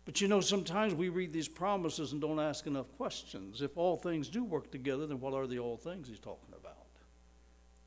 But 0.05 0.20
you 0.20 0.29
know, 0.29 0.42
sometimes 0.42 0.94
we 0.94 1.09
read 1.09 1.33
these 1.33 1.49
promises 1.49 2.12
and 2.12 2.20
don't 2.20 2.38
ask 2.38 2.66
enough 2.66 2.94
questions. 2.99 3.62
If 3.62 3.79
all 3.79 3.96
things 3.96 4.29
do 4.29 4.44
work 4.44 4.70
together, 4.70 5.07
then 5.07 5.20
what 5.20 5.33
are 5.33 5.46
the 5.46 5.59
all 5.59 5.79
things 5.79 6.07
he's 6.07 6.18
talking 6.18 6.55
about? 6.55 6.85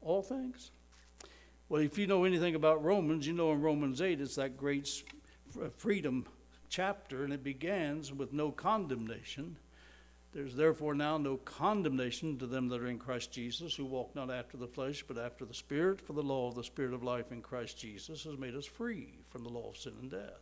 All 0.02 0.24
things? 0.24 0.72
Well, 1.70 1.84
if 1.84 2.00
you 2.00 2.08
know 2.08 2.24
anything 2.24 2.56
about 2.56 2.84
Romans, 2.84 3.28
you 3.28 3.34
know 3.34 3.52
in 3.52 3.62
Romans 3.62 4.02
8 4.02 4.22
it's 4.22 4.38
that 4.38 4.58
great 4.58 4.90
freedom 5.78 6.26
chapter, 6.70 7.24
and 7.24 7.32
it 7.32 7.44
begins 7.44 8.12
with 8.12 8.34
no 8.34 8.50
condemnation. 8.50 9.56
There's 10.34 10.56
therefore 10.56 10.96
now 10.96 11.20
no 11.20 11.38
condemnation 11.38 12.40
to 12.40 12.48
them 12.48 12.68
that 12.70 12.82
are 12.82 12.88
in 12.88 12.98
Christ 12.98 13.32
Jesus, 13.32 13.76
who 13.76 13.86
walk 13.86 14.16
not 14.16 14.32
after 14.32 14.58
the 14.58 14.68
flesh, 14.68 15.04
but 15.08 15.18
after 15.18 15.46
the 15.46 15.54
Spirit. 15.54 16.02
For 16.02 16.14
the 16.14 16.24
law 16.24 16.48
of 16.48 16.56
the 16.56 16.64
Spirit 16.64 16.94
of 16.94 17.04
life 17.04 17.32
in 17.32 17.42
Christ 17.42 17.78
Jesus 17.78 18.24
has 18.24 18.38
made 18.38 18.56
us 18.56 18.66
free 18.66 19.20
from 19.30 19.44
the 19.44 19.50
law 19.50 19.70
of 19.70 19.78
sin 19.78 19.94
and 20.02 20.10
death. 20.10 20.42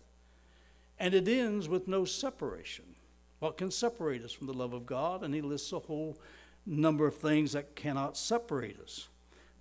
And 0.98 1.14
it 1.14 1.28
ends 1.28 1.68
with 1.68 1.90
no 1.90 2.06
separation. 2.06 2.86
What 3.40 3.58
can 3.58 3.70
separate 3.70 4.24
us 4.24 4.32
from 4.32 4.48
the 4.48 4.54
love 4.54 4.72
of 4.72 4.86
God? 4.86 5.24
And 5.24 5.34
he 5.34 5.42
lists 5.42 5.74
a 5.74 5.80
whole 5.80 6.18
number 6.66 7.06
of 7.06 7.18
things 7.18 7.52
that 7.52 7.76
cannot 7.76 8.16
separate 8.16 8.80
us. 8.80 9.10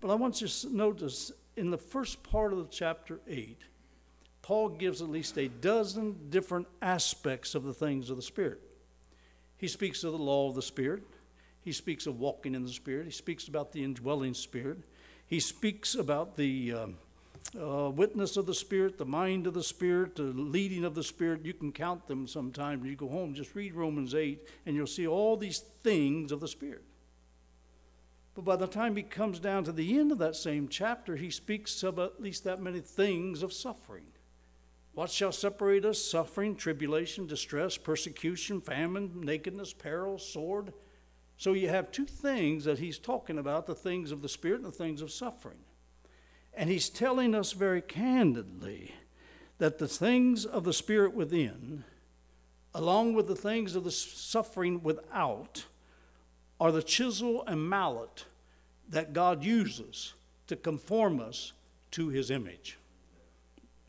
But 0.00 0.10
I 0.10 0.14
want 0.14 0.40
you 0.40 0.46
to 0.46 0.76
notice 0.76 1.32
in 1.56 1.70
the 1.70 1.78
first 1.78 2.22
part 2.22 2.52
of 2.52 2.70
chapter 2.70 3.20
8, 3.26 3.58
Paul 4.42 4.68
gives 4.70 5.02
at 5.02 5.08
least 5.08 5.36
a 5.38 5.48
dozen 5.48 6.30
different 6.30 6.68
aspects 6.80 7.54
of 7.54 7.64
the 7.64 7.74
things 7.74 8.10
of 8.10 8.16
the 8.16 8.22
Spirit. 8.22 8.60
He 9.61 9.68
speaks 9.68 10.05
of 10.05 10.12
the 10.12 10.18
law 10.18 10.49
of 10.49 10.55
the 10.55 10.62
Spirit. 10.62 11.03
He 11.61 11.73
speaks 11.73 12.07
of 12.07 12.18
walking 12.18 12.55
in 12.55 12.64
the 12.64 12.73
Spirit. 12.73 13.05
He 13.05 13.12
speaks 13.12 13.46
about 13.46 13.73
the 13.73 13.85
indwelling 13.85 14.33
Spirit. 14.33 14.79
He 15.27 15.38
speaks 15.38 15.94
about 15.94 16.38
the 16.38 16.73
um, 16.73 16.96
uh, 17.61 17.90
witness 17.90 18.38
of 18.38 18.46
the 18.46 18.55
Spirit, 18.55 18.96
the 18.96 19.05
mind 19.05 19.46
of 19.46 19.53
the 19.53 19.62
Spirit, 19.62 20.16
the 20.16 20.23
leading 20.23 20.83
of 20.83 20.94
the 20.94 21.03
Spirit. 21.03 21.44
You 21.44 21.53
can 21.53 21.73
count 21.73 22.07
them 22.09 22.27
sometime 22.27 22.87
you 22.87 22.96
go 22.96 23.09
home. 23.09 23.35
Just 23.35 23.55
read 23.55 23.75
Romans 23.75 24.14
8, 24.14 24.49
and 24.64 24.75
you'll 24.75 24.87
see 24.87 25.07
all 25.07 25.37
these 25.37 25.59
things 25.59 26.33
of 26.33 26.40
the 26.40 26.49
Spirit. 26.49 26.85
But 28.35 28.46
by 28.46 28.57
the 28.57 28.66
time 28.66 28.96
he 28.96 29.03
comes 29.03 29.38
down 29.38 29.64
to 29.64 29.73
the 29.73 29.99
end 29.99 30.11
of 30.11 30.16
that 30.18 30.37
same 30.37 30.68
chapter, 30.68 31.16
he 31.16 31.29
speaks 31.29 31.83
of 31.83 31.99
at 31.99 32.23
least 32.23 32.44
that 32.44 32.62
many 32.62 32.81
things 32.81 33.42
of 33.42 33.53
suffering. 33.53 34.07
What 34.94 35.11
shall 35.11 35.33
separate 35.33 35.85
us? 35.85 36.03
Suffering, 36.03 36.57
tribulation, 36.57 37.26
distress, 37.26 37.76
persecution, 37.76 38.61
famine, 38.61 39.12
nakedness, 39.20 39.72
peril, 39.72 40.18
sword. 40.18 40.72
So 41.37 41.53
you 41.53 41.68
have 41.68 41.90
two 41.90 42.07
things 42.07 42.64
that 42.64 42.81
he's 42.81 42.98
talking 42.98 43.38
about 43.38 43.66
the 43.66 43.74
things 43.74 44.12
of 44.12 44.20
the 44.20 44.29
Spirit 44.29 44.62
and 44.62 44.66
the 44.66 44.76
things 44.76 45.00
of 45.00 45.11
suffering. 45.11 45.59
And 46.53 46.68
he's 46.68 46.88
telling 46.88 47.35
us 47.35 47.53
very 47.53 47.81
candidly 47.81 48.94
that 49.59 49.79
the 49.79 49.88
things 49.88 50.44
of 50.44 50.64
the 50.64 50.72
Spirit 50.72 51.14
within, 51.14 51.85
along 52.74 53.14
with 53.14 53.29
the 53.29 53.37
things 53.37 53.76
of 53.76 53.85
the 53.85 53.90
suffering 53.90 54.83
without, 54.83 55.64
are 56.59 56.72
the 56.72 56.83
chisel 56.83 57.44
and 57.46 57.66
mallet 57.66 58.26
that 58.88 59.12
God 59.12 59.44
uses 59.44 60.14
to 60.48 60.57
conform 60.57 61.20
us 61.20 61.53
to 61.92 62.09
his 62.09 62.31
image. 62.31 62.76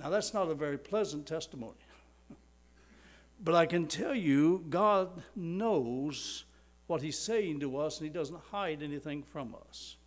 Now, 0.01 0.09
that's 0.09 0.33
not 0.33 0.49
a 0.49 0.55
very 0.55 0.79
pleasant 0.79 1.27
testimony. 1.27 1.77
but 3.43 3.53
I 3.53 3.67
can 3.67 3.85
tell 3.85 4.15
you, 4.15 4.65
God 4.67 5.21
knows 5.35 6.45
what 6.87 7.03
he's 7.03 7.19
saying 7.19 7.59
to 7.59 7.77
us, 7.77 7.99
and 7.99 8.07
he 8.07 8.13
doesn't 8.13 8.39
hide 8.51 8.81
anything 8.81 9.21
from 9.21 9.55
us. 9.69 9.97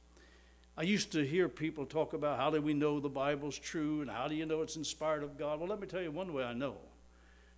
I 0.77 0.83
used 0.83 1.13
to 1.13 1.25
hear 1.25 1.49
people 1.49 1.87
talk 1.87 2.13
about 2.13 2.41
how 2.41 2.51
do 2.51 2.61
we 2.61 2.75
know 2.75 2.99
the 2.99 3.09
Bible's 3.09 3.57
true 3.57 4.01
and 4.01 4.11
how 4.11 4.27
do 4.27 4.35
you 4.35 4.45
know 4.45 4.63
it's 4.63 4.75
inspired 4.75 5.23
of 5.23 5.39
God? 5.39 5.61
Well, 5.61 5.69
let 5.69 5.81
me 5.81 5.87
tell 5.87 6.03
you 6.03 6.11
one 6.11 6.33
way 6.33 6.43
I 6.43 6.53
know. 6.53 6.75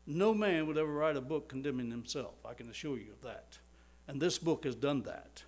No 0.07 0.35
man 0.35 0.67
would 0.67 0.77
ever 0.77 0.93
write 0.93 1.17
a 1.17 1.23
book 1.23 1.49
condemning 1.49 1.91
himself. 1.91 2.35
I 2.45 2.53
can 2.53 2.69
assure 2.69 2.99
you 2.99 3.13
of 3.13 3.23
that. 3.23 3.59
And 4.07 4.21
this 4.21 4.39
book 4.39 4.65
has 4.65 4.75
done 4.75 5.05
that. 5.05 5.45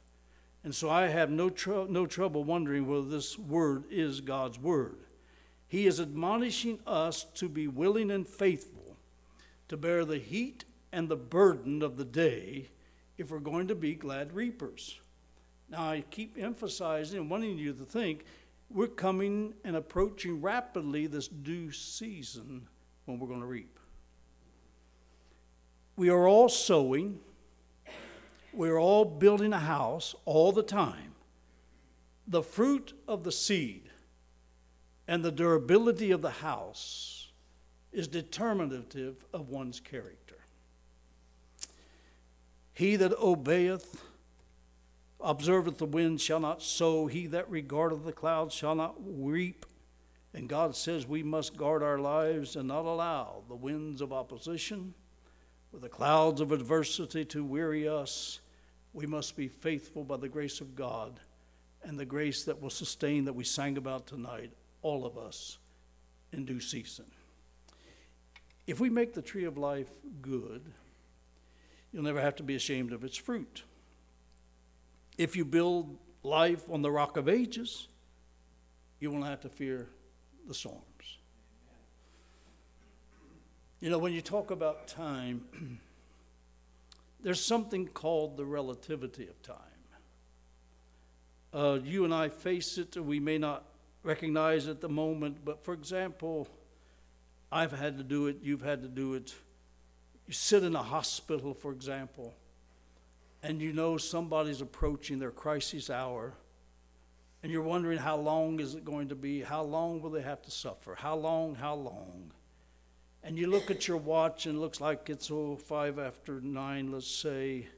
And 0.65 0.75
so 0.75 0.89
I 0.89 1.09
have 1.09 1.31
no, 1.31 1.51
tr- 1.51 1.85
no 1.91 2.07
trouble 2.07 2.43
wondering 2.43 2.87
whether 2.87 3.07
this 3.07 3.39
word 3.39 3.85
is 3.91 4.23
God's 4.23 4.59
word. 4.59 5.05
He 5.69 5.87
is 5.87 6.01
admonishing 6.01 6.81
us 6.87 7.25
to 7.35 7.49
be 7.49 7.69
willing 7.69 8.11
and 8.11 8.27
faithful 8.27 8.97
to 9.69 9.77
bear 9.77 10.05
the 10.07 10.19
heat 10.19 10.65
and 10.93 11.09
the 11.09 11.17
burden 11.17 11.83
of 11.83 11.99
the 11.99 12.07
day 12.07 12.71
if 13.19 13.31
we're 13.31 13.39
going 13.39 13.69
to 13.69 13.75
be 13.75 13.95
glad 13.95 14.33
reapers. 14.33 14.99
Now, 15.69 15.91
I 15.91 16.05
keep 16.11 16.39
emphasizing 16.39 17.21
and 17.21 17.31
wanting 17.31 17.59
you 17.59 17.75
to 17.75 17.85
think 17.85 18.25
we're 18.71 18.87
coming 18.87 19.53
and 19.65 19.77
approaching 19.77 20.41
rapidly 20.41 21.07
this 21.07 21.29
due 21.29 21.71
season 21.71 22.67
when 23.05 23.19
we're 23.19 23.29
going 23.29 23.41
to 23.41 23.47
reap. 23.47 23.79
We 25.97 26.09
are 26.09 26.27
all 26.27 26.49
sowing, 26.49 27.21
we're 28.55 28.79
all 28.79 29.05
building 29.05 29.53
a 29.53 29.59
house 29.59 30.15
all 30.25 30.53
the 30.53 30.63
time. 30.63 31.13
The 32.27 32.43
fruit 32.43 32.93
of 33.07 33.25
the 33.25 33.33
seed 33.33 33.88
and 35.09 35.25
the 35.25 35.33
durability 35.33 36.13
of 36.13 36.23
the 36.23 36.31
house 36.31 37.33
is 37.91 38.07
determinative 38.07 39.25
of 39.33 39.49
one's 39.49 39.81
character. 39.81 40.37
He 42.75 42.95
that 42.97 43.19
obeyeth 43.19 44.05
observeth 45.21 45.79
the 45.79 45.87
wind 45.87 46.21
shall 46.21 46.39
not 46.39 46.63
sow, 46.63 47.07
he 47.07 47.27
that 47.27 47.51
regardeth 47.51 48.05
the 48.05 48.13
clouds 48.13 48.55
shall 48.55 48.75
not 48.75 48.95
reap. 49.01 49.67
And 50.35 50.49
God 50.49 50.77
says 50.77 51.07
we 51.07 51.23
must 51.23 51.57
guard 51.57 51.83
our 51.83 51.99
lives 51.99 52.55
and 52.55 52.69
not 52.69 52.85
allow 52.85 53.43
the 53.49 53.57
winds 53.57 54.01
of 54.01 54.13
opposition 54.13 54.95
or 55.73 55.81
the 55.81 55.89
clouds 55.89 56.41
of 56.41 56.53
adversity 56.53 57.25
to 57.25 57.43
weary 57.43 57.89
us. 57.89 58.41
We 58.93 59.07
must 59.07 59.37
be 59.37 59.49
faithful 59.49 60.05
by 60.05 60.19
the 60.19 60.29
grace 60.29 60.61
of 60.61 60.77
God 60.77 61.19
and 61.83 61.99
the 61.99 62.05
grace 62.05 62.45
that 62.45 62.61
will 62.61 62.71
sustain 62.71 63.25
that 63.25 63.33
we 63.33 63.45
sang 63.45 63.77
about 63.77 64.07
tonight, 64.07 64.53
all 64.83 65.05
of 65.05 65.19
us, 65.19 65.59
in 66.33 66.45
due 66.45 66.61
season. 66.61 67.07
If 68.67 68.81
we 68.81 68.91
make 68.91 69.15
the 69.15 69.23
tree 69.23 69.45
of 69.45 69.57
life 69.57 69.91
good, 70.21 70.63
you'll 71.93 72.05
never 72.05 72.21
have 72.21 72.37
to 72.37 72.43
be 72.43 72.55
ashamed 72.55 72.93
of 72.93 73.03
its 73.03 73.17
fruit. 73.17 73.65
If 75.17 75.37
you 75.37 75.45
build 75.45 75.97
life 76.23 76.69
on 76.71 76.83
the 76.83 76.91
rock 76.91 77.17
of 77.17 77.29
ages, 77.29 77.89
you 79.01 79.11
won't 79.11 79.25
have 79.25 79.41
to 79.41 79.49
fear 79.49 79.89
the 80.47 80.55
storms. 80.55 80.83
You 83.81 83.91
know, 83.91 83.99
when 83.99 84.13
you 84.13 84.21
talk 84.21 84.51
about 84.51 84.89
time, 84.89 85.79
there's 87.23 87.45
something 87.45 87.87
called 87.87 88.37
the 88.37 88.45
relativity 88.45 89.29
of 89.29 89.41
time. 89.43 89.57
Uh, 91.55 91.79
you 91.83 92.05
and 92.05 92.13
I 92.13 92.29
face 92.29 92.77
it, 92.77 92.97
we 92.97 93.19
may 93.21 93.39
not 93.39 93.65
recognize 94.03 94.69
at 94.69 94.81
the 94.81 94.89
moment, 94.89 95.45
but 95.45 95.65
for 95.65 95.75
example, 95.75 96.49
I've 97.51 97.73
had 97.73 97.97
to 97.99 98.05
do 98.05 98.27
it, 98.27 98.39
you've 98.43 98.63
had 98.63 98.83
to 98.83 98.89
do 98.89 99.15
it. 99.15 99.35
You 100.27 100.35
sit 100.35 100.63
in 100.63 100.77
a 100.77 100.83
hospital, 100.83 101.55
for 101.55 101.73
example, 101.73 102.35
and 103.43 103.63
you 103.63 103.73
know 103.73 103.97
somebody's 103.97 104.61
approaching 104.61 105.19
their 105.19 105.31
crisis 105.31 105.89
hour, 105.89 106.35
and 107.43 107.51
you're 107.53 107.63
wondering 107.63 107.99
how 107.99 108.17
long 108.17 108.61
is 108.61 108.75
it 108.75 108.85
going 108.85 109.09
to 109.09 109.15
be? 109.15 109.41
How 109.43 109.63
long 109.63 110.03
will 110.03 110.11
they 110.11 110.23
have 110.23 110.43
to 110.43 110.51
suffer? 110.51 110.97
How 110.97 111.17
long? 111.17 111.55
How 111.55 111.75
long? 111.75 112.33
And 113.23 113.39
you 113.39 113.47
look 113.47 113.71
at 113.71 113.89
your 113.89 113.97
watch 113.97 114.47
and 114.47 114.57
it 114.57 114.61
looks 114.61 114.81
like 114.81 115.09
it's 115.11 115.31
oh 115.31 115.57
five 115.57 115.99
after 115.99 116.41
nine, 116.41 116.93
let's 116.93 117.11
say, 117.11 117.69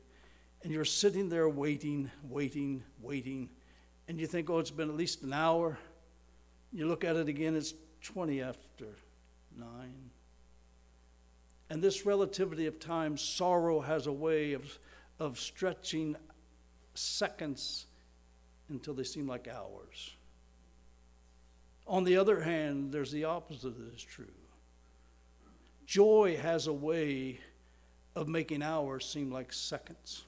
and 0.62 0.72
you're 0.72 0.84
sitting 0.84 1.28
there 1.28 1.48
waiting, 1.48 2.10
waiting, 2.22 2.82
waiting, 3.00 3.50
and 4.08 4.18
you 4.20 4.26
think, 4.26 4.50
oh, 4.50 4.58
it's 4.58 4.70
been 4.70 4.90
at 4.90 4.96
least 4.96 5.22
an 5.22 5.32
hour. 5.32 5.78
You 6.72 6.86
look 6.86 7.04
at 7.04 7.16
it 7.16 7.28
again, 7.28 7.56
it's 7.56 7.74
20 8.02 8.42
after 8.42 8.86
nine. 9.56 10.10
And 11.68 11.82
this 11.82 12.06
relativity 12.06 12.66
of 12.66 12.80
time, 12.80 13.16
sorrow 13.16 13.80
has 13.80 14.06
a 14.06 14.12
way 14.12 14.52
of 14.52 14.78
of 15.20 15.38
stretching 15.38 16.16
seconds 16.94 17.86
until 18.70 18.94
they 18.94 19.04
seem 19.04 19.28
like 19.28 19.46
hours. 19.46 20.14
On 21.86 22.04
the 22.04 22.16
other 22.16 22.40
hand, 22.40 22.90
there's 22.90 23.12
the 23.12 23.24
opposite 23.24 23.76
that 23.76 23.94
is 23.94 24.02
true. 24.02 24.24
Joy 25.86 26.38
has 26.40 26.66
a 26.66 26.72
way 26.72 27.40
of 28.16 28.28
making 28.28 28.62
hours 28.62 29.06
seem 29.06 29.30
like 29.30 29.52
seconds. 29.52 30.24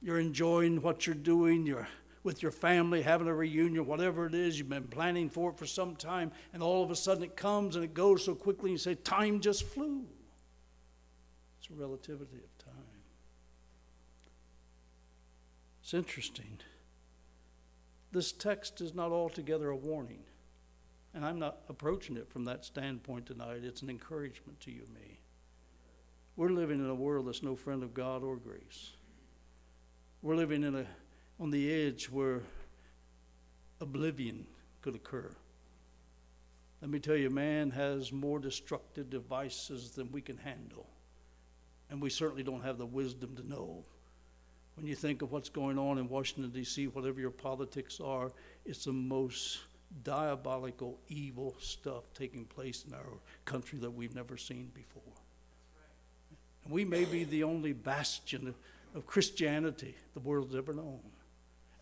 You're 0.00 0.20
enjoying 0.20 0.80
what 0.80 1.06
you're 1.06 1.16
doing, 1.16 1.66
you're 1.66 1.88
with 2.28 2.42
your 2.42 2.52
family, 2.52 3.00
having 3.00 3.26
a 3.26 3.34
reunion, 3.34 3.86
whatever 3.86 4.26
it 4.26 4.34
is, 4.34 4.58
you've 4.58 4.68
been 4.68 4.86
planning 4.86 5.30
for 5.30 5.48
it 5.48 5.56
for 5.56 5.64
some 5.64 5.96
time, 5.96 6.30
and 6.52 6.62
all 6.62 6.84
of 6.84 6.90
a 6.90 6.94
sudden 6.94 7.24
it 7.24 7.36
comes 7.36 7.74
and 7.74 7.82
it 7.82 7.94
goes 7.94 8.22
so 8.22 8.34
quickly, 8.34 8.68
and 8.68 8.72
you 8.72 8.78
say, 8.78 8.94
Time 8.94 9.40
just 9.40 9.64
flew. 9.64 10.04
It's 11.58 11.70
a 11.70 11.72
relativity 11.72 12.36
of 12.36 12.58
time. 12.66 12.74
It's 15.80 15.94
interesting. 15.94 16.58
This 18.12 18.30
text 18.30 18.82
is 18.82 18.94
not 18.94 19.10
altogether 19.10 19.70
a 19.70 19.76
warning, 19.76 20.20
and 21.14 21.24
I'm 21.24 21.38
not 21.38 21.60
approaching 21.70 22.18
it 22.18 22.28
from 22.28 22.44
that 22.44 22.62
standpoint 22.62 23.24
tonight. 23.24 23.64
It's 23.64 23.80
an 23.80 23.88
encouragement 23.88 24.60
to 24.60 24.70
you 24.70 24.82
and 24.84 24.94
me. 24.94 25.20
We're 26.36 26.50
living 26.50 26.78
in 26.78 26.90
a 26.90 26.94
world 26.94 27.26
that's 27.26 27.42
no 27.42 27.56
friend 27.56 27.82
of 27.82 27.94
God 27.94 28.22
or 28.22 28.36
grace. 28.36 28.90
We're 30.20 30.36
living 30.36 30.62
in 30.62 30.74
a, 30.74 30.84
on 31.40 31.50
the 31.50 31.72
edge 31.72 32.06
where 32.06 32.42
oblivion 33.80 34.46
could 34.82 34.94
occur. 34.94 35.30
Let 36.80 36.90
me 36.90 37.00
tell 37.00 37.16
you, 37.16 37.30
man 37.30 37.70
has 37.70 38.12
more 38.12 38.38
destructive 38.38 39.10
devices 39.10 39.90
than 39.90 40.12
we 40.12 40.20
can 40.20 40.36
handle. 40.36 40.86
And 41.90 42.00
we 42.00 42.10
certainly 42.10 42.42
don't 42.42 42.62
have 42.62 42.78
the 42.78 42.86
wisdom 42.86 43.34
to 43.36 43.48
know. 43.48 43.84
When 44.76 44.86
you 44.86 44.94
think 44.94 45.22
of 45.22 45.32
what's 45.32 45.48
going 45.48 45.78
on 45.78 45.98
in 45.98 46.08
Washington, 46.08 46.52
D.C., 46.52 46.86
whatever 46.88 47.20
your 47.20 47.30
politics 47.30 47.98
are, 48.00 48.30
it's 48.64 48.84
the 48.84 48.92
most 48.92 49.58
diabolical, 50.04 50.98
evil 51.08 51.56
stuff 51.58 52.04
taking 52.14 52.44
place 52.44 52.84
in 52.86 52.94
our 52.94 53.18
country 53.44 53.78
that 53.80 53.90
we've 53.90 54.14
never 54.14 54.36
seen 54.36 54.70
before. 54.74 55.02
And 56.64 56.72
we 56.72 56.84
may 56.84 57.04
be 57.04 57.24
the 57.24 57.42
only 57.42 57.72
bastion 57.72 58.54
of 58.94 59.06
Christianity 59.06 59.96
the 60.14 60.20
world's 60.20 60.54
ever 60.54 60.72
known. 60.72 61.00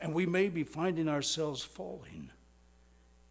And 0.01 0.13
we 0.13 0.27
may 0.27 0.49
be 0.49 0.65
finding 0.65 1.09
ourselves 1.09 1.63
falling. 1.63 2.31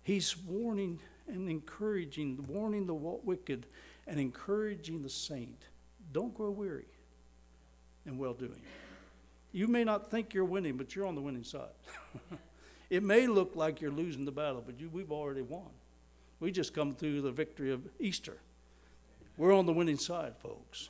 He's 0.03 0.37
warning 0.37 0.99
and 1.27 1.49
encouraging, 1.49 2.45
warning 2.47 2.85
the 2.85 2.93
wicked 2.93 3.67
and 4.07 4.19
encouraging 4.19 5.01
the 5.01 5.09
saint. 5.09 5.65
Don't 6.11 6.33
grow 6.33 6.51
weary 6.51 6.85
in 8.05 8.17
well 8.17 8.33
doing. 8.33 8.61
You 9.51 9.67
may 9.67 9.83
not 9.83 10.11
think 10.11 10.33
you're 10.33 10.45
winning, 10.45 10.77
but 10.77 10.95
you're 10.95 11.05
on 11.05 11.15
the 11.15 11.21
winning 11.21 11.43
side. 11.43 11.69
it 12.89 13.03
may 13.03 13.25
look 13.25 13.55
like 13.55 13.81
you're 13.81 13.91
losing 13.91 14.25
the 14.25 14.31
battle, 14.31 14.61
but 14.65 14.79
you, 14.79 14.89
we've 14.89 15.11
already 15.11 15.41
won. 15.41 15.69
We 16.39 16.51
just 16.51 16.73
come 16.73 16.93
through 16.93 17.21
the 17.21 17.31
victory 17.31 17.71
of 17.71 17.87
Easter. 17.99 18.37
We're 19.37 19.55
on 19.55 19.65
the 19.65 19.73
winning 19.73 19.97
side, 19.97 20.35
folks. 20.37 20.89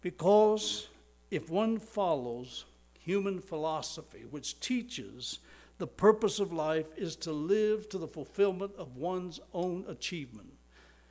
Because 0.00 0.88
if 1.30 1.48
one 1.48 1.78
follows 1.78 2.64
human 3.04 3.40
philosophy, 3.40 4.24
which 4.30 4.60
teaches 4.60 5.40
the 5.78 5.86
purpose 5.86 6.38
of 6.38 6.52
life 6.52 6.86
is 6.96 7.16
to 7.16 7.32
live 7.32 7.88
to 7.88 7.98
the 7.98 8.06
fulfillment 8.06 8.72
of 8.78 8.96
one's 8.96 9.40
own 9.52 9.84
achievement. 9.88 10.52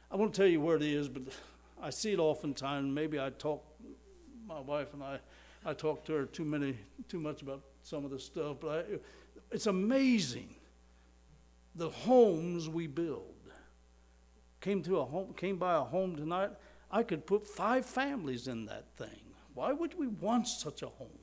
I 0.10 0.16
won't 0.16 0.34
tell 0.34 0.48
you 0.48 0.62
where 0.62 0.78
it 0.78 0.84
is, 0.84 1.10
but 1.10 1.24
I 1.82 1.90
see 1.90 2.14
it 2.14 2.20
oftentimes. 2.20 2.94
Maybe 2.94 3.20
I 3.20 3.32
talk, 3.32 3.66
my 4.48 4.60
wife 4.60 4.94
and 4.94 5.04
I, 5.04 5.20
I 5.66 5.74
talk 5.74 6.06
to 6.06 6.14
her 6.14 6.26
too 6.26 6.46
many, 6.46 6.78
too 7.10 7.20
much 7.20 7.42
about 7.42 7.62
some 7.84 8.06
of 8.06 8.12
this 8.12 8.26
stuff, 8.26 8.58
but 8.62 8.70
I, 8.70 8.98
it's 9.52 9.68
amazing 9.68 10.56
the 11.76 11.90
homes 11.90 12.70
we 12.70 12.88
build. 12.88 13.36
Came 14.60 14.84
to 14.84 15.00
a 15.00 15.06
home, 15.06 15.34
came 15.34 15.58
by 15.58 15.76
a 15.76 15.82
home 15.82 16.16
tonight. 16.16 16.52
I 16.92 17.04
could 17.04 17.26
put 17.26 17.48
five 17.48 17.86
families 17.86 18.48
in 18.48 18.66
that 18.68 18.86
thing. 18.96 19.34
Why 19.54 19.74
would 19.74 19.98
we 19.98 20.08
want 20.08 20.48
such 20.48 20.82
a 20.82 20.88
home? 20.88 21.21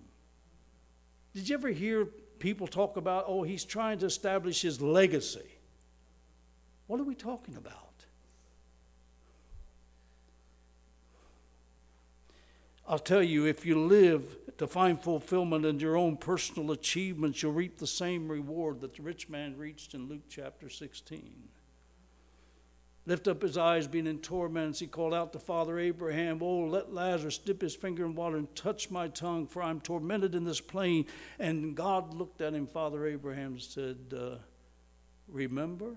Did 1.39 1.49
you 1.49 1.55
ever 1.55 1.69
hear 1.69 2.07
people 2.41 2.67
talk 2.67 2.97
about, 2.97 3.27
oh, 3.29 3.45
he's 3.45 3.65
trying 3.65 4.01
to 4.01 4.07
establish 4.07 4.63
his 4.63 4.81
legacy? 4.81 5.47
What 6.89 6.99
are 6.99 7.05
we 7.05 7.15
talking 7.15 7.55
about? 7.55 8.05
I'll 12.89 12.99
tell 12.99 13.23
you, 13.23 13.47
if 13.47 13.65
you 13.65 13.79
live 13.87 14.25
to 14.57 14.67
find 14.67 15.01
fulfillment 15.01 15.65
in 15.65 15.79
your 15.79 15.97
own 15.97 16.17
personal 16.17 16.73
achievements, 16.73 17.41
you'll 17.41 17.53
reap 17.53 17.79
the 17.79 17.87
same 17.87 18.29
reward 18.29 18.81
that 18.81 18.97
the 18.97 19.03
rich 19.05 19.29
man 19.29 19.57
reached 19.57 19.95
in 19.95 20.09
Luke 20.09 20.25
chapter 20.29 20.69
16 20.69 21.51
lift 23.09 23.27
up 23.27 23.41
his 23.41 23.57
eyes, 23.57 23.87
being 23.87 24.07
in 24.07 24.19
torments. 24.19 24.79
He 24.79 24.87
called 24.87 25.15
out 25.15 25.33
to 25.33 25.39
Father 25.39 25.79
Abraham, 25.79 26.41
Oh, 26.43 26.67
let 26.67 26.93
Lazarus 26.93 27.39
dip 27.39 27.63
his 27.63 27.75
finger 27.75 28.05
in 28.05 28.15
water 28.15 28.37
and 28.37 28.55
touch 28.55 28.91
my 28.91 29.09
tongue, 29.09 29.47
for 29.47 29.63
I'm 29.63 29.81
tormented 29.81 30.35
in 30.35 30.45
this 30.45 30.61
plain. 30.61 31.07
And 31.39 31.75
God 31.75 32.13
looked 32.13 32.43
at 32.43 32.53
him, 32.53 32.67
Father 32.67 33.07
Abraham, 33.07 33.59
said, 33.59 33.97
uh, 34.15 34.37
Remember, 35.27 35.97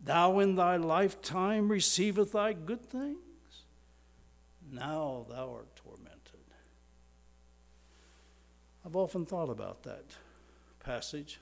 thou 0.00 0.38
in 0.38 0.54
thy 0.54 0.76
lifetime 0.76 1.68
receiveth 1.68 2.32
thy 2.32 2.52
good 2.52 2.86
things. 2.86 3.18
Now 4.70 5.26
thou 5.28 5.52
art 5.52 5.74
tormented. 5.74 6.20
I've 8.86 8.96
often 8.96 9.26
thought 9.26 9.50
about 9.50 9.82
that 9.82 10.04
passage. 10.84 11.40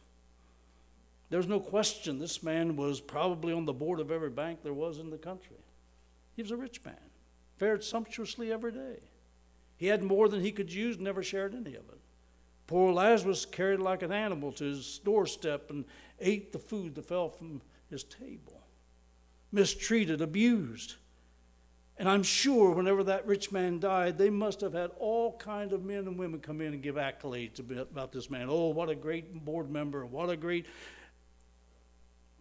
There's 1.30 1.46
no 1.46 1.60
question 1.60 2.18
this 2.18 2.42
man 2.42 2.76
was 2.76 3.00
probably 3.00 3.52
on 3.52 3.66
the 3.66 3.72
board 3.72 4.00
of 4.00 4.10
every 4.10 4.30
bank 4.30 4.60
there 4.62 4.72
was 4.72 4.98
in 4.98 5.10
the 5.10 5.18
country. 5.18 5.56
He 6.34 6.42
was 6.42 6.50
a 6.50 6.56
rich 6.56 6.84
man, 6.84 6.96
fared 7.56 7.84
sumptuously 7.84 8.52
every 8.52 8.72
day. 8.72 9.00
He 9.76 9.86
had 9.86 10.02
more 10.02 10.28
than 10.28 10.40
he 10.40 10.52
could 10.52 10.72
use, 10.72 10.98
never 10.98 11.22
shared 11.22 11.54
any 11.54 11.74
of 11.74 11.88
it. 11.88 12.00
Poor 12.66 12.92
Lazarus 12.92 13.46
carried 13.46 13.80
like 13.80 14.02
an 14.02 14.12
animal 14.12 14.52
to 14.52 14.64
his 14.64 14.98
doorstep 14.98 15.70
and 15.70 15.84
ate 16.20 16.52
the 16.52 16.58
food 16.58 16.94
that 16.94 17.06
fell 17.06 17.28
from 17.28 17.62
his 17.90 18.04
table. 18.04 18.62
Mistreated, 19.52 20.20
abused. 20.20 20.96
And 21.96 22.08
I'm 22.08 22.22
sure 22.22 22.70
whenever 22.70 23.02
that 23.04 23.26
rich 23.26 23.50
man 23.50 23.80
died, 23.80 24.18
they 24.18 24.30
must 24.30 24.60
have 24.60 24.74
had 24.74 24.90
all 24.98 25.36
kind 25.38 25.72
of 25.72 25.84
men 25.84 26.06
and 26.06 26.18
women 26.18 26.40
come 26.40 26.60
in 26.60 26.74
and 26.74 26.82
give 26.82 26.94
accolades 26.94 27.58
about 27.58 28.12
this 28.12 28.30
man. 28.30 28.48
Oh, 28.48 28.68
what 28.68 28.88
a 28.88 28.94
great 28.94 29.44
board 29.44 29.70
member! 29.70 30.06
What 30.06 30.30
a 30.30 30.36
great 30.36 30.66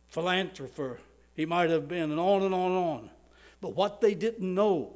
philanthropist 0.07 1.01
he 1.37 1.45
might 1.45 1.69
have 1.69 1.87
been, 1.87 2.11
and 2.11 2.19
on 2.19 2.41
and 2.41 2.53
on 2.53 2.71
and 2.71 2.77
on. 2.77 3.09
But 3.61 3.75
what 3.75 4.01
they 4.01 4.15
didn't 4.15 4.53
know, 4.53 4.95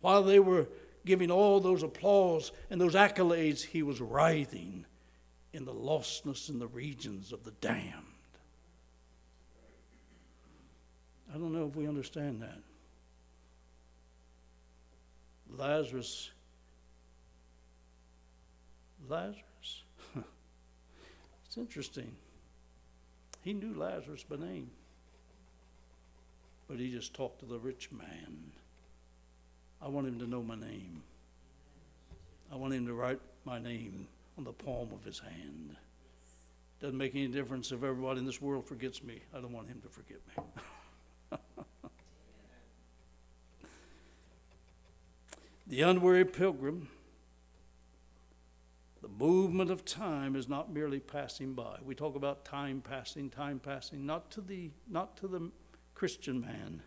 while 0.00 0.22
they 0.22 0.38
were 0.38 0.68
giving 1.04 1.32
all 1.32 1.58
those 1.58 1.82
applause 1.82 2.52
and 2.70 2.80
those 2.80 2.94
accolades, 2.94 3.64
he 3.64 3.82
was 3.82 4.00
writhing 4.00 4.86
in 5.52 5.64
the 5.64 5.74
lostness 5.74 6.48
in 6.48 6.60
the 6.60 6.68
regions 6.68 7.32
of 7.32 7.42
the 7.42 7.50
damned. 7.60 8.04
I 11.34 11.38
don't 11.38 11.52
know 11.52 11.66
if 11.66 11.74
we 11.74 11.88
understand 11.88 12.40
that. 12.42 12.58
Lazarus, 15.58 16.30
Lazarus, 19.08 19.82
it's 21.46 21.56
interesting. 21.56 22.14
He 23.46 23.52
knew 23.52 23.74
Lazarus 23.74 24.24
by 24.28 24.36
name, 24.36 24.72
but 26.66 26.80
he 26.80 26.90
just 26.90 27.14
talked 27.14 27.38
to 27.38 27.46
the 27.46 27.60
rich 27.60 27.90
man. 27.92 28.50
I 29.80 29.86
want 29.86 30.08
him 30.08 30.18
to 30.18 30.26
know 30.26 30.42
my 30.42 30.56
name. 30.56 31.04
I 32.52 32.56
want 32.56 32.74
him 32.74 32.86
to 32.86 32.92
write 32.92 33.20
my 33.44 33.60
name 33.60 34.08
on 34.36 34.42
the 34.42 34.52
palm 34.52 34.88
of 34.92 35.04
his 35.04 35.20
hand. 35.20 35.76
Doesn't 36.80 36.98
make 36.98 37.14
any 37.14 37.28
difference 37.28 37.70
if 37.70 37.84
everybody 37.84 38.18
in 38.18 38.26
this 38.26 38.42
world 38.42 38.66
forgets 38.66 39.04
me. 39.04 39.20
I 39.32 39.38
don't 39.38 39.52
want 39.52 39.68
him 39.68 39.80
to 39.82 39.88
forget 39.88 40.18
me. 41.30 41.38
the 45.68 45.82
unwary 45.82 46.24
pilgrim 46.24 46.88
movement 49.18 49.70
of 49.70 49.84
time 49.84 50.36
is 50.36 50.48
not 50.48 50.72
merely 50.72 51.00
passing 51.00 51.54
by. 51.54 51.78
We 51.82 51.94
talk 51.94 52.16
about 52.16 52.44
time 52.44 52.80
passing, 52.80 53.30
time 53.30 53.58
passing, 53.58 54.04
not 54.04 54.30
to 54.32 54.40
the, 54.40 54.70
not 54.88 55.16
to 55.18 55.28
the 55.28 55.50
Christian 55.94 56.40
man. 56.40 56.82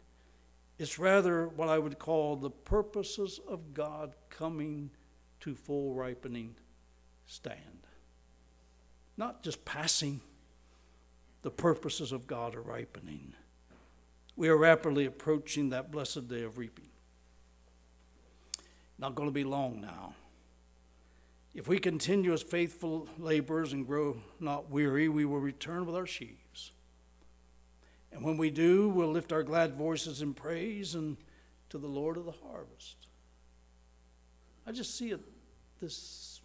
It's 0.78 1.00
rather 1.00 1.48
what 1.48 1.70
I 1.70 1.80
would 1.80 2.00
call 2.00 2.36
the 2.36 2.50
purposes 2.50 3.39
of 3.48 3.74
God 3.74 4.15
coming 4.30 4.92
to 5.42 5.56
full 5.56 5.94
ripening 5.94 6.56
stand. 7.26 7.88
Not 9.18 9.44
just 9.44 9.65
passing, 9.65 10.22
the 11.42 11.52
purposes 11.52 12.12
of 12.12 12.28
God 12.28 12.56
are 12.56 12.62
ripening. 12.62 13.34
We 14.36 14.48
are 14.48 14.58
rapidly 14.58 15.06
approaching 15.06 15.70
that 15.70 15.92
blessed 15.92 16.30
day 16.30 16.44
of 16.44 16.58
reaping. 16.58 16.88
Not 18.98 19.15
going 19.15 19.28
to 19.28 19.34
be 19.34 19.44
long 19.44 19.82
now. 19.82 20.13
If 21.60 21.67
we 21.67 21.78
continue 21.78 22.32
as 22.32 22.41
faithful 22.41 23.10
laborers 23.17 23.74
and 23.74 23.86
grow 23.86 24.22
not 24.39 24.69
weary, 24.72 25.10
we 25.10 25.26
will 25.26 25.41
return 25.41 25.86
with 25.86 25.93
our 25.93 26.06
sheaves. 26.06 26.72
And 28.13 28.24
when 28.24 28.38
we 28.38 28.50
do, 28.50 28.88
we'll 28.88 29.12
lift 29.12 29.34
our 29.34 29.43
glad 29.43 29.76
voices 29.76 30.22
in 30.22 30.34
praise 30.34 30.95
and 30.95 31.17
to 31.67 31.78
the 31.78 31.86
Lord 31.86 32.15
of 32.15 32.24
the 32.24 32.32
harvest. 32.32 33.08
I 34.65 34.72
just 34.72 34.98
see 34.98 35.12
it 35.12 35.19
this 35.82 36.39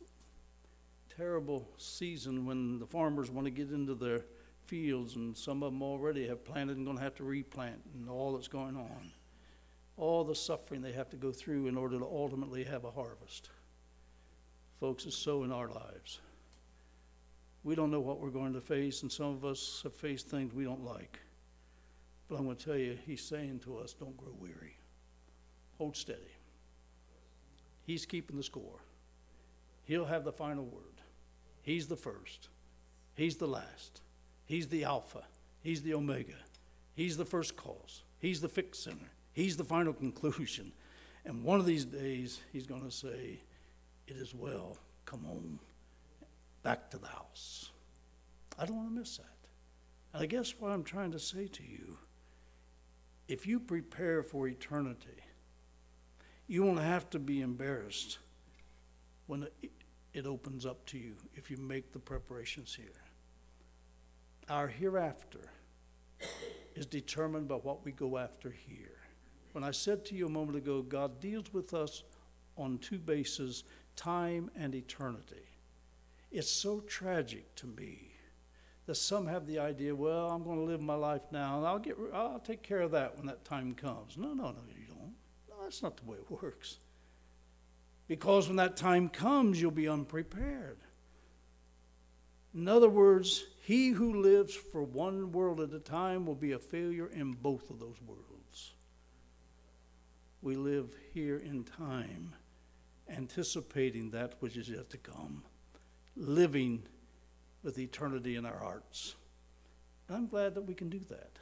terrible 1.16 1.68
season 1.78 2.44
when 2.44 2.80
the 2.80 2.86
farmers 2.86 3.30
want 3.30 3.46
to 3.46 3.52
get 3.52 3.70
into 3.70 3.94
their 3.94 4.22
fields 4.66 5.14
and 5.14 5.36
some 5.36 5.62
of 5.62 5.72
them 5.72 5.80
already 5.80 6.26
have 6.26 6.44
planted 6.44 6.76
and 6.76 6.84
going 6.84 6.98
to 6.98 7.04
have 7.04 7.14
to 7.14 7.24
replant 7.24 7.80
and 7.94 8.10
all 8.10 8.32
that's 8.32 8.48
going 8.48 8.76
on. 8.76 9.12
All 9.96 10.24
the 10.24 10.34
suffering 10.34 10.82
they 10.82 10.90
have 10.90 11.10
to 11.10 11.16
go 11.16 11.30
through 11.30 11.68
in 11.68 11.76
order 11.76 12.00
to 12.00 12.04
ultimately 12.04 12.64
have 12.64 12.82
a 12.82 12.90
harvest. 12.90 13.50
Folks, 14.80 15.06
it's 15.06 15.16
so 15.16 15.44
in 15.44 15.52
our 15.52 15.68
lives. 15.68 16.20
We 17.62 17.74
don't 17.74 17.90
know 17.90 18.00
what 18.00 18.20
we're 18.20 18.30
going 18.30 18.52
to 18.52 18.60
face, 18.60 19.02
and 19.02 19.10
some 19.10 19.26
of 19.26 19.44
us 19.44 19.80
have 19.84 19.94
faced 19.94 20.28
things 20.28 20.52
we 20.52 20.64
don't 20.64 20.84
like. 20.84 21.18
But 22.28 22.38
I'm 22.38 22.44
going 22.44 22.56
to 22.56 22.64
tell 22.64 22.76
you, 22.76 22.98
he's 23.06 23.22
saying 23.22 23.60
to 23.64 23.78
us, 23.78 23.94
don't 23.94 24.16
grow 24.16 24.34
weary. 24.38 24.76
Hold 25.78 25.96
steady. 25.96 26.20
He's 27.86 28.06
keeping 28.06 28.36
the 28.36 28.42
score. 28.42 28.80
He'll 29.84 30.06
have 30.06 30.24
the 30.24 30.32
final 30.32 30.64
word. 30.64 31.00
He's 31.62 31.86
the 31.86 31.96
first. 31.96 32.48
He's 33.14 33.36
the 33.36 33.46
last. 33.46 34.00
He's 34.46 34.68
the 34.68 34.84
Alpha. 34.84 35.22
He's 35.62 35.82
the 35.82 35.94
Omega. 35.94 36.34
He's 36.94 37.16
the 37.16 37.24
first 37.24 37.56
cause. 37.56 38.02
He's 38.18 38.40
the 38.40 38.48
fixed 38.48 38.84
center. 38.84 39.10
He's 39.32 39.56
the 39.56 39.64
final 39.64 39.92
conclusion. 40.04 40.72
And 41.24 41.42
one 41.42 41.58
of 41.60 41.66
these 41.66 41.84
days, 41.84 42.40
he's 42.52 42.66
going 42.66 42.82
to 42.82 42.90
say, 42.90 43.40
It 44.06 44.16
is 44.16 44.34
well. 44.34 44.78
Come 45.04 45.24
home. 45.24 45.58
Back 46.62 46.90
to 46.90 46.98
the 46.98 47.06
house. 47.08 47.70
I 48.58 48.66
don't 48.66 48.76
want 48.76 48.88
to 48.88 49.00
miss 49.00 49.16
that. 49.18 49.26
And 50.12 50.22
I 50.22 50.26
guess 50.26 50.54
what 50.58 50.70
I'm 50.70 50.84
trying 50.84 51.12
to 51.12 51.18
say 51.18 51.46
to 51.46 51.62
you 51.62 51.98
if 53.26 53.46
you 53.46 53.58
prepare 53.58 54.22
for 54.22 54.46
eternity, 54.48 55.22
you 56.46 56.62
won't 56.62 56.80
have 56.80 57.08
to 57.10 57.18
be 57.18 57.40
embarrassed 57.40 58.18
when 59.26 59.46
it 60.12 60.26
opens 60.26 60.66
up 60.66 60.84
to 60.86 60.98
you 60.98 61.16
if 61.34 61.50
you 61.50 61.56
make 61.56 61.92
the 61.92 61.98
preparations 61.98 62.74
here. 62.74 63.02
Our 64.48 64.68
hereafter 64.68 65.50
is 66.74 66.86
determined 66.86 67.48
by 67.48 67.56
what 67.56 67.84
we 67.84 67.92
go 67.92 68.18
after 68.18 68.50
here. 68.50 68.98
When 69.52 69.64
I 69.64 69.70
said 69.70 70.04
to 70.06 70.14
you 70.14 70.26
a 70.26 70.30
moment 70.30 70.58
ago, 70.58 70.82
God 70.82 71.20
deals 71.20 71.52
with 71.52 71.72
us 71.72 72.02
on 72.56 72.78
two 72.78 72.98
bases 72.98 73.64
time 73.96 74.50
and 74.56 74.74
eternity. 74.74 75.48
It's 76.30 76.50
so 76.50 76.80
tragic 76.80 77.54
to 77.56 77.66
me 77.66 78.12
that 78.86 78.96
some 78.96 79.26
have 79.26 79.46
the 79.46 79.58
idea, 79.58 79.94
well, 79.94 80.30
I'm 80.30 80.42
going 80.44 80.58
to 80.58 80.64
live 80.64 80.80
my 80.80 80.94
life 80.94 81.22
now, 81.30 81.58
and 81.58 81.66
I'll 81.66 81.78
get, 81.78 81.96
I'll 82.12 82.40
take 82.40 82.62
care 82.62 82.80
of 82.80 82.90
that 82.90 83.16
when 83.16 83.26
that 83.26 83.44
time 83.44 83.74
comes. 83.74 84.16
No, 84.16 84.34
no, 84.34 84.50
no, 84.50 84.60
you 84.68 84.86
don't. 84.86 85.14
No, 85.48 85.62
that's 85.62 85.82
not 85.82 85.96
the 85.96 86.04
way 86.04 86.18
it 86.18 86.30
works. 86.30 86.78
Because 88.06 88.48
when 88.48 88.56
that 88.56 88.76
time 88.76 89.08
comes, 89.08 89.60
you'll 89.60 89.70
be 89.70 89.88
unprepared. 89.88 90.78
In 92.54 92.68
other 92.68 92.88
words, 92.88 93.44
he 93.62 93.88
who 93.88 94.20
lives 94.20 94.54
for 94.54 94.82
one 94.82 95.32
world 95.32 95.60
at 95.60 95.72
a 95.72 95.80
time 95.80 96.26
will 96.26 96.34
be 96.34 96.52
a 96.52 96.58
failure 96.58 97.06
in 97.06 97.32
both 97.32 97.70
of 97.70 97.80
those 97.80 97.96
worlds. 98.06 98.74
We 100.42 100.56
live 100.56 100.94
here 101.14 101.38
in 101.38 101.64
time, 101.64 102.34
anticipating 103.08 104.10
that 104.10 104.34
which 104.40 104.56
is 104.56 104.68
yet 104.68 104.90
to 104.90 104.98
come, 104.98 105.42
living 106.16 106.82
with 107.62 107.78
eternity 107.78 108.36
in 108.36 108.46
our 108.46 108.58
hearts. 108.58 109.14
And 110.08 110.16
I'm 110.16 110.26
glad 110.26 110.54
that 110.54 110.62
we 110.62 110.74
can 110.74 110.88
do 110.88 111.00
that. 111.10 111.38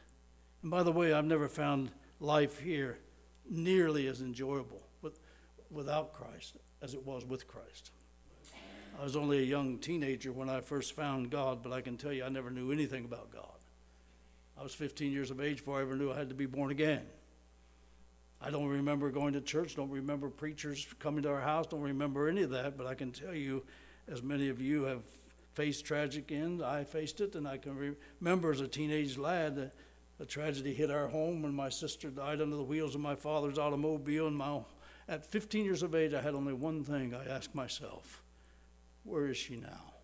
And 0.62 0.70
by 0.70 0.82
the 0.82 0.92
way, 0.92 1.12
I've 1.12 1.24
never 1.24 1.48
found 1.48 1.90
life 2.20 2.60
here 2.60 2.98
nearly 3.50 4.06
as 4.06 4.20
enjoyable 4.20 4.82
with, 5.02 5.18
without 5.70 6.12
Christ 6.12 6.56
as 6.80 6.94
it 6.94 7.04
was 7.04 7.24
with 7.24 7.48
Christ. 7.48 7.90
I 9.00 9.04
was 9.04 9.16
only 9.16 9.38
a 9.38 9.42
young 9.42 9.78
teenager 9.78 10.32
when 10.32 10.48
I 10.48 10.60
first 10.60 10.94
found 10.94 11.30
God, 11.30 11.62
but 11.62 11.72
I 11.72 11.80
can 11.80 11.96
tell 11.96 12.12
you 12.12 12.24
I 12.24 12.28
never 12.28 12.50
knew 12.50 12.70
anything 12.70 13.04
about 13.04 13.32
God. 13.32 13.46
I 14.58 14.62
was 14.62 14.74
15 14.74 15.10
years 15.10 15.30
of 15.30 15.40
age 15.40 15.58
before 15.58 15.78
I 15.78 15.82
ever 15.82 15.96
knew 15.96 16.12
I 16.12 16.18
had 16.18 16.28
to 16.28 16.34
be 16.34 16.46
born 16.46 16.70
again. 16.70 17.02
I 18.44 18.50
don't 18.50 18.66
remember 18.66 19.10
going 19.10 19.34
to 19.34 19.40
church, 19.40 19.76
don't 19.76 19.90
remember 19.90 20.28
preachers 20.28 20.86
coming 20.98 21.22
to 21.22 21.30
our 21.30 21.40
house, 21.40 21.66
don't 21.68 21.80
remember 21.80 22.28
any 22.28 22.42
of 22.42 22.50
that, 22.50 22.76
but 22.76 22.88
I 22.88 22.94
can 22.94 23.12
tell 23.12 23.34
you, 23.34 23.62
as 24.08 24.20
many 24.20 24.48
of 24.48 24.60
you 24.60 24.82
have 24.82 25.02
faced 25.54 25.84
tragic 25.84 26.32
ends. 26.32 26.60
I 26.60 26.82
faced 26.82 27.20
it, 27.20 27.36
and 27.36 27.46
I 27.46 27.58
can 27.58 27.96
remember 28.20 28.50
as 28.50 28.60
a 28.60 28.66
teenage 28.66 29.16
lad, 29.16 29.58
a, 29.58 30.22
a 30.22 30.26
tragedy 30.26 30.74
hit 30.74 30.90
our 30.90 31.06
home 31.06 31.42
when 31.42 31.54
my 31.54 31.68
sister 31.68 32.10
died 32.10 32.40
under 32.40 32.56
the 32.56 32.64
wheels 32.64 32.96
of 32.96 33.00
my 33.00 33.14
father's 33.14 33.58
automobile. 33.58 34.26
And 34.26 34.36
my, 34.36 34.60
at 35.08 35.24
15 35.24 35.64
years 35.64 35.84
of 35.84 35.94
age, 35.94 36.12
I 36.12 36.20
had 36.20 36.34
only 36.34 36.52
one 36.52 36.82
thing 36.82 37.14
I 37.14 37.24
asked 37.24 37.54
myself 37.54 38.22
where 39.04 39.26
is 39.26 39.36
she 39.36 39.56
now? 39.56 39.94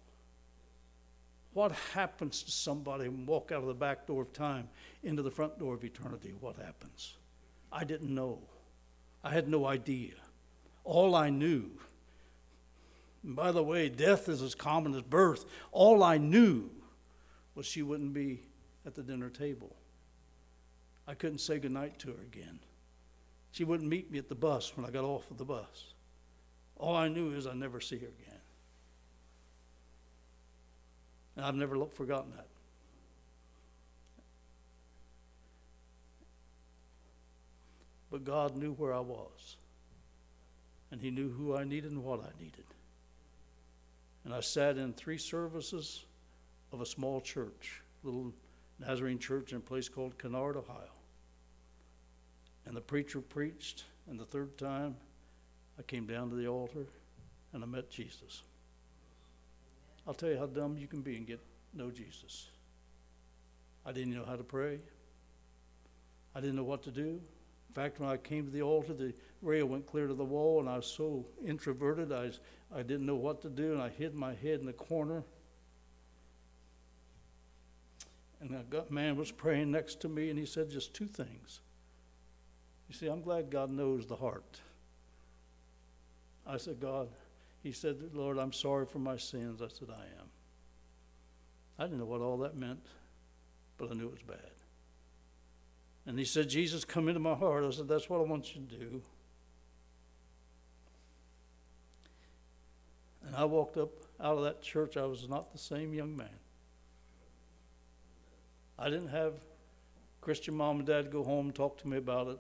What 1.53 1.73
happens 1.95 2.43
to 2.43 2.51
somebody 2.51 3.07
who 3.07 3.13
walk 3.13 3.53
out 3.53 3.63
of 3.63 3.69
the 3.69 3.75
back 3.75 4.07
door 4.07 4.23
of 4.23 4.33
time 4.33 4.69
into 5.03 5.23
the 5.23 5.31
front 5.31 5.59
door 5.59 5.75
of 5.75 5.85
eternity? 5.85 6.35
What 6.39 6.57
happens? 6.57 7.18
I 7.73 7.85
didn't 7.85 8.15
know. 8.15 8.41
I 9.23 9.31
had 9.31 9.49
no 9.49 9.67
idea. 9.67 10.15
All 10.85 11.15
I 11.15 11.31
knew 11.31 11.71
and 13.23 13.35
by 13.35 13.53
the 13.53 13.63
way, 13.63 13.89
death 13.89 14.29
is 14.29 14.43
as 14.43 14.55
common 14.55 14.95
as 14.95 15.03
birth. 15.03 15.45
All 15.73 16.03
I 16.03 16.19
knew 16.19 16.71
was 17.55 17.67
she 17.67 17.83
wouldn't 17.83 18.13
be 18.13 18.43
at 18.87 18.95
the 18.95 19.03
dinner 19.03 19.29
table. 19.29 19.75
I 21.07 21.15
couldn't 21.15 21.39
say 21.39 21.59
goodnight 21.59 21.99
to 22.01 22.09
her 22.09 22.23
again. 22.23 22.61
She 23.51 23.65
wouldn't 23.65 23.89
meet 23.89 24.11
me 24.11 24.19
at 24.19 24.29
the 24.29 24.35
bus 24.35 24.77
when 24.77 24.87
I 24.87 24.91
got 24.91 25.05
off 25.05 25.31
of 25.31 25.39
the 25.39 25.45
bus. 25.45 25.95
All 26.77 26.95
I 26.95 27.09
knew 27.09 27.33
is 27.33 27.47
I'd 27.47 27.57
never 27.57 27.81
see 27.81 27.99
her 27.99 28.07
again. 28.07 28.41
And 31.37 31.45
I've 31.45 31.55
never 31.55 31.85
forgotten 31.87 32.33
that. 32.37 32.47
But 38.11 38.25
God 38.25 38.57
knew 38.57 38.73
where 38.73 38.95
I 38.95 39.01
was. 39.01 39.57
And 40.91 41.01
He 41.01 41.11
knew 41.11 41.31
who 41.31 41.57
I 41.57 41.65
needed 41.65 41.91
and 41.91 42.03
what 42.03 42.21
I 42.21 42.43
needed. 42.43 42.65
And 44.25 44.35
I 44.35 44.41
sat 44.41 44.77
in 44.77 44.93
three 44.93 45.19
services 45.19 46.05
of 46.73 46.81
a 46.81 46.87
small 46.87 47.21
church, 47.21 47.83
little 48.03 48.33
Nazarene 48.79 49.19
church 49.19 49.53
in 49.53 49.59
a 49.59 49.61
place 49.61 49.89
called 49.89 50.19
Kennard, 50.19 50.57
Ohio. 50.57 50.93
And 52.67 52.77
the 52.77 52.81
preacher 52.81 53.21
preached, 53.21 53.85
and 54.09 54.19
the 54.19 54.25
third 54.25 54.57
time 54.59 54.97
I 55.79 55.83
came 55.83 56.07
down 56.07 56.31
to 56.31 56.37
the 56.37 56.49
altar 56.49 56.87
and 57.53 57.63
I 57.63 57.67
met 57.67 57.91
Jesus. 57.91 58.43
I'll 60.07 60.15
tell 60.15 60.31
you 60.31 60.39
how 60.39 60.47
dumb 60.47 60.77
you 60.79 60.87
can 60.87 61.01
be 61.01 61.17
and 61.17 61.27
get 61.27 61.41
know 61.75 61.91
Jesus. 61.91 62.49
I 63.87 63.93
didn't 63.93 64.15
know 64.15 64.25
how 64.25 64.37
to 64.37 64.43
pray. 64.43 64.79
I 66.35 66.41
didn't 66.41 66.57
know 66.57 66.65
what 66.65 66.83
to 66.85 66.91
do. 66.91 67.21
Fact, 67.79 68.01
when 68.01 68.09
I 68.09 68.17
came 68.17 68.45
to 68.45 68.51
the 68.51 68.63
altar, 68.63 68.93
the 68.93 69.15
rail 69.41 69.67
went 69.67 69.87
clear 69.87 70.09
to 70.09 70.15
the 70.15 70.25
wall, 70.25 70.59
and 70.59 70.69
I 70.69 70.75
was 70.75 70.87
so 70.87 71.25
introverted, 71.47 72.11
I, 72.11 72.23
was, 72.25 72.41
I 72.75 72.83
didn't 72.83 73.07
know 73.07 73.15
what 73.15 73.41
to 73.43 73.49
do, 73.49 73.73
and 73.73 73.81
I 73.81 73.89
hid 73.89 74.17
my 74.17 74.35
head 74.35 74.59
in 74.59 74.67
the 74.67 74.73
corner. 74.73 75.23
And 78.41 78.53
a 78.53 78.93
man 78.93 79.15
was 79.15 79.31
praying 79.31 79.71
next 79.71 80.01
to 80.01 80.09
me, 80.09 80.29
and 80.29 80.37
he 80.37 80.45
said 80.45 80.71
just 80.71 80.93
two 80.93 81.07
things. 81.07 81.61
You 82.89 82.97
see, 82.97 83.07
I'm 83.07 83.23
glad 83.23 83.49
God 83.49 83.71
knows 83.71 84.09
the 84.09 84.17
heart. 84.17 84.61
I 86.45 86.57
said, 86.57 86.81
God, 86.81 87.09
he 87.63 87.71
said, 87.71 88.11
Lord, 88.13 88.39
I'm 88.39 88.53
sorry 88.53 88.87
for 88.87 88.99
my 88.99 89.17
sins. 89.17 89.63
I 89.63 89.69
said, 89.69 89.87
I 89.89 90.03
am. 90.21 90.27
I 91.79 91.85
didn't 91.85 92.01
know 92.01 92.07
what 92.07 92.23
all 92.23 92.39
that 92.39 92.57
meant, 92.57 92.85
but 93.77 93.89
I 93.89 93.95
knew 93.95 94.07
it 94.07 94.11
was 94.15 94.23
bad. 94.23 94.58
And 96.09 96.19
he 96.19 96.25
said, 96.25 96.49
Jesus, 96.49 96.87
come 96.87 97.07
into 97.09 97.21
my 97.21 97.35
heart. 97.35 97.65
I 97.65 97.71
said, 97.71 97.87
That's 97.87 98.09
what 98.09 98.19
I 98.19 98.23
want 98.23 98.55
you 98.55 98.63
to 98.63 98.77
do. 98.77 99.03
And 103.27 103.37
I 103.37 103.45
walked 103.45 103.77
up 103.77 103.91
out 104.19 104.39
of 104.39 104.45
that 104.45 104.63
church. 104.63 104.97
I 104.97 105.05
was 105.05 105.29
not 105.29 105.53
the 105.53 105.59
same 105.59 105.93
young 105.93 106.17
man. 106.17 106.31
I 108.79 108.89
didn't 108.89 109.09
have 109.09 109.35
Christian 110.23 110.55
mom 110.55 110.79
and 110.79 110.87
dad 110.87 111.11
go 111.11 111.23
home 111.23 111.47
and 111.47 111.55
talk 111.55 111.77
to 111.83 111.89
me 111.89 111.99
about 111.99 112.29
it. 112.29 112.39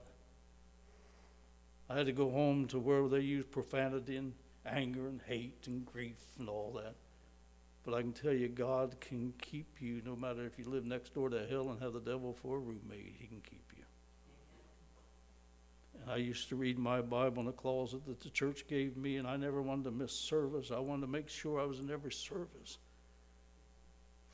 I 1.90 1.96
had 1.98 2.06
to 2.06 2.12
go 2.12 2.30
home 2.30 2.68
to 2.68 2.78
where 2.78 3.06
they 3.06 3.20
used 3.20 3.50
profanity 3.50 4.16
and 4.16 4.32
anger 4.64 5.08
and 5.08 5.20
hate 5.26 5.66
and 5.66 5.84
grief 5.84 6.16
and 6.38 6.48
all 6.48 6.72
that. 6.82 6.94
But 7.88 7.96
I 7.96 8.02
can 8.02 8.12
tell 8.12 8.34
you, 8.34 8.48
God 8.48 9.00
can 9.00 9.32
keep 9.40 9.80
you 9.80 10.02
no 10.04 10.14
matter 10.14 10.44
if 10.44 10.58
you 10.58 10.66
live 10.68 10.84
next 10.84 11.14
door 11.14 11.30
to 11.30 11.46
hell 11.46 11.70
and 11.70 11.80
have 11.80 11.94
the 11.94 12.00
devil 12.00 12.34
for 12.34 12.58
a 12.58 12.60
roommate. 12.60 13.16
He 13.18 13.26
can 13.26 13.40
keep 13.40 13.64
you. 13.74 13.84
And 16.02 16.10
I 16.10 16.16
used 16.16 16.50
to 16.50 16.56
read 16.56 16.78
my 16.78 17.00
Bible 17.00 17.40
in 17.40 17.48
a 17.48 17.52
closet 17.52 18.04
that 18.04 18.20
the 18.20 18.28
church 18.28 18.66
gave 18.68 18.98
me, 18.98 19.16
and 19.16 19.26
I 19.26 19.38
never 19.38 19.62
wanted 19.62 19.84
to 19.84 19.90
miss 19.90 20.12
service. 20.12 20.70
I 20.70 20.80
wanted 20.80 21.06
to 21.06 21.06
make 21.06 21.30
sure 21.30 21.58
I 21.58 21.64
was 21.64 21.80
in 21.80 21.90
every 21.90 22.12
service. 22.12 22.76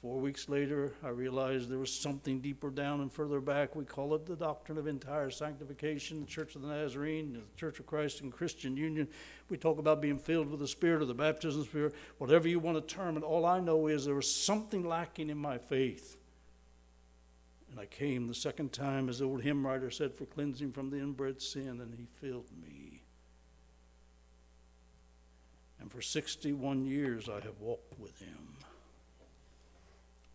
Four 0.05 0.21
weeks 0.21 0.51
later, 0.51 0.93
I 1.03 1.09
realized 1.09 1.71
there 1.71 1.79
was 1.79 1.91
something 1.91 2.41
deeper 2.41 2.69
down 2.69 3.01
and 3.01 3.11
further 3.11 3.41
back. 3.41 3.75
We 3.75 3.87
call 3.87 4.15
it 4.15 4.27
the 4.27 4.37
doctrine 4.37 4.77
of 4.77 4.87
entire 4.87 5.31
sanctification, 5.31 6.21
the 6.21 6.27
Church 6.27 6.55
of 6.55 6.61
the 6.61 6.69
Nazarene, 6.69 7.33
the 7.33 7.59
Church 7.59 7.81
of 7.81 7.87
Christ 7.87 8.21
and 8.21 8.31
Christian 8.31 8.77
Union. 8.77 9.09
We 9.49 9.57
talk 9.57 9.79
about 9.79 10.03
being 10.03 10.19
filled 10.19 10.51
with 10.51 10.61
the 10.61 10.69
Spirit 10.69 11.01
or 11.01 11.07
the 11.07 11.15
baptism 11.15 11.65
Spirit, 11.65 11.95
whatever 12.19 12.47
you 12.47 12.59
want 12.59 12.87
to 12.87 12.95
term 12.95 13.17
it. 13.17 13.23
All 13.23 13.47
I 13.47 13.61
know 13.61 13.87
is 13.87 14.05
there 14.05 14.15
was 14.15 14.31
something 14.31 14.87
lacking 14.87 15.31
in 15.31 15.39
my 15.39 15.57
faith. 15.57 16.19
And 17.71 17.81
I 17.81 17.87
came 17.87 18.27
the 18.27 18.35
second 18.35 18.75
time, 18.75 19.09
as 19.09 19.21
the 19.21 19.25
old 19.25 19.41
hymn 19.41 19.67
writer 19.67 19.91
said, 19.91 20.13
for 20.13 20.27
cleansing 20.27 20.73
from 20.73 20.91
the 20.91 20.99
inbred 20.99 21.41
sin, 21.41 21.81
and 21.81 21.95
he 21.95 22.09
filled 22.21 22.51
me. 22.63 23.01
And 25.81 25.91
for 25.91 26.03
61 26.03 26.85
years 26.85 27.27
I 27.27 27.41
have 27.41 27.59
walked 27.59 27.99
with 27.99 28.19
him. 28.19 28.59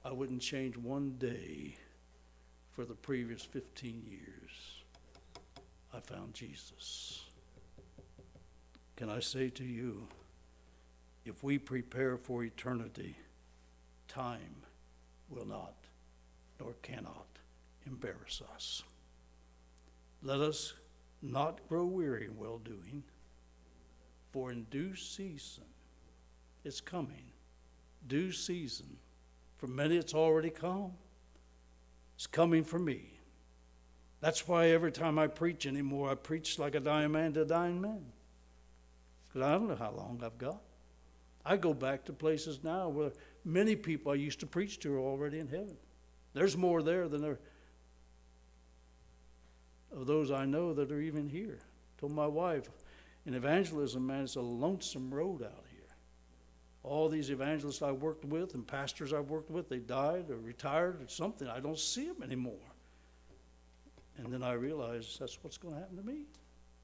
I 0.10 0.12
wouldn't 0.12 0.42
change 0.42 0.76
one 0.76 1.18
day 1.20 1.76
for 2.72 2.84
the 2.84 2.96
previous 2.96 3.44
15 3.44 4.02
years. 4.10 4.82
I 5.94 6.00
found 6.00 6.34
Jesus. 6.34 7.26
Can 8.96 9.08
I 9.08 9.20
say 9.20 9.50
to 9.52 9.64
you, 9.64 10.08
if 11.26 11.44
we 11.44 11.60
prepare 11.60 12.18
for 12.18 12.44
eternity, 12.44 13.18
time 14.08 14.64
will 15.30 15.46
not 15.46 15.76
nor 16.60 16.74
cannot 16.82 17.28
embarrass 17.86 18.42
us. 18.56 18.82
Let 20.24 20.40
us 20.40 20.74
not 21.22 21.60
grow 21.70 21.86
weary 21.86 22.26
in 22.26 22.36
well 22.36 22.58
doing, 22.58 23.04
for 24.32 24.52
in 24.52 24.64
due 24.72 24.96
season 24.96 25.66
it's 26.66 26.82
coming. 26.82 27.26
Due 28.08 28.32
season. 28.32 28.98
For 29.60 29.68
many, 29.68 29.98
it's 29.98 30.14
already 30.14 30.50
come. 30.50 30.94
It's 32.16 32.28
coming 32.28 32.64
for 32.64 32.80
me. 32.80 33.20
That's 34.22 34.48
why 34.48 34.70
every 34.70 34.92
time 34.92 35.20
I 35.20 35.28
preach 35.28 35.66
anymore, 35.66 36.10
I 36.10 36.16
preach 36.16 36.58
like 36.58 36.76
a 36.76 36.80
dying 36.80 37.12
man 37.12 37.34
to 37.34 37.42
a 37.42 37.46
dying 37.46 37.80
man. 37.80 38.06
Because 39.28 39.42
I 39.48 39.52
don't 39.52 39.68
know 39.68 39.76
how 39.76 39.92
long 39.92 40.22
I've 40.26 40.38
got. 40.38 40.62
I 41.46 41.58
go 41.58 41.74
back 41.74 42.06
to 42.06 42.14
places 42.14 42.64
now 42.64 42.90
where 42.90 43.12
many 43.46 43.76
people 43.76 44.12
I 44.12 44.16
used 44.16 44.40
to 44.40 44.46
preach 44.46 44.80
to 44.80 44.94
are 44.96 45.00
already 45.00 45.40
in 45.40 45.48
heaven. 45.48 45.78
There's 46.34 46.58
more 46.58 46.82
there 46.82 47.08
than 47.08 47.22
there 47.22 47.40
of 49.92 50.06
those 50.06 50.32
I 50.32 50.46
know 50.46 50.74
that 50.74 50.92
are 50.92 51.02
even 51.02 51.28
here. 51.28 51.60
Told 51.98 52.12
my 52.12 52.28
wife, 52.28 52.70
in 53.26 53.34
evangelism, 53.34 54.06
man, 54.08 54.24
it's 54.24 54.36
a 54.36 54.42
lonesome 54.42 55.14
road 55.14 55.44
out 55.44 55.66
here. 55.69 55.69
All 56.90 57.08
these 57.08 57.30
evangelists 57.30 57.84
I 57.84 57.92
worked 57.92 58.26
with 58.26 58.56
and 58.56 58.66
pastors 58.66 59.14
I 59.14 59.20
worked 59.20 59.52
with, 59.52 59.70
they 59.70 59.78
died 59.78 60.32
or 60.32 60.38
retired 60.38 61.00
or 61.04 61.08
something. 61.08 61.48
I 61.48 61.60
don't 61.60 61.78
see 61.78 62.08
them 62.08 62.24
anymore. 62.24 62.66
And 64.18 64.34
then 64.34 64.42
I 64.42 64.54
realized 64.54 65.20
that's 65.20 65.38
what's 65.44 65.60
going 65.60 65.76
to 65.76 65.80
happen 65.80 65.98
to 65.98 66.04
me. 66.04 66.24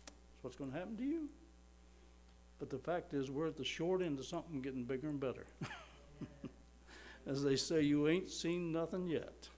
That's 0.06 0.44
what's 0.44 0.58
going 0.58 0.72
to 0.72 0.78
happen 0.78 0.96
to 0.98 1.04
you. 1.04 1.28
But 2.60 2.70
the 2.70 2.78
fact 2.78 3.16
is, 3.16 3.32
we're 3.32 3.48
at 3.48 3.58
the 3.58 3.66
short 3.66 4.04
end 4.04 4.20
of 4.20 4.28
something 4.28 4.62
getting 4.62 4.84
bigger 4.84 5.08
and 5.08 5.20
better. 5.20 5.48
As 7.26 7.42
they 7.42 7.56
say, 7.56 7.82
you 7.82 8.08
ain't 8.08 8.30
seen 8.30 8.72
nothing 8.72 9.08
yet. 9.08 9.50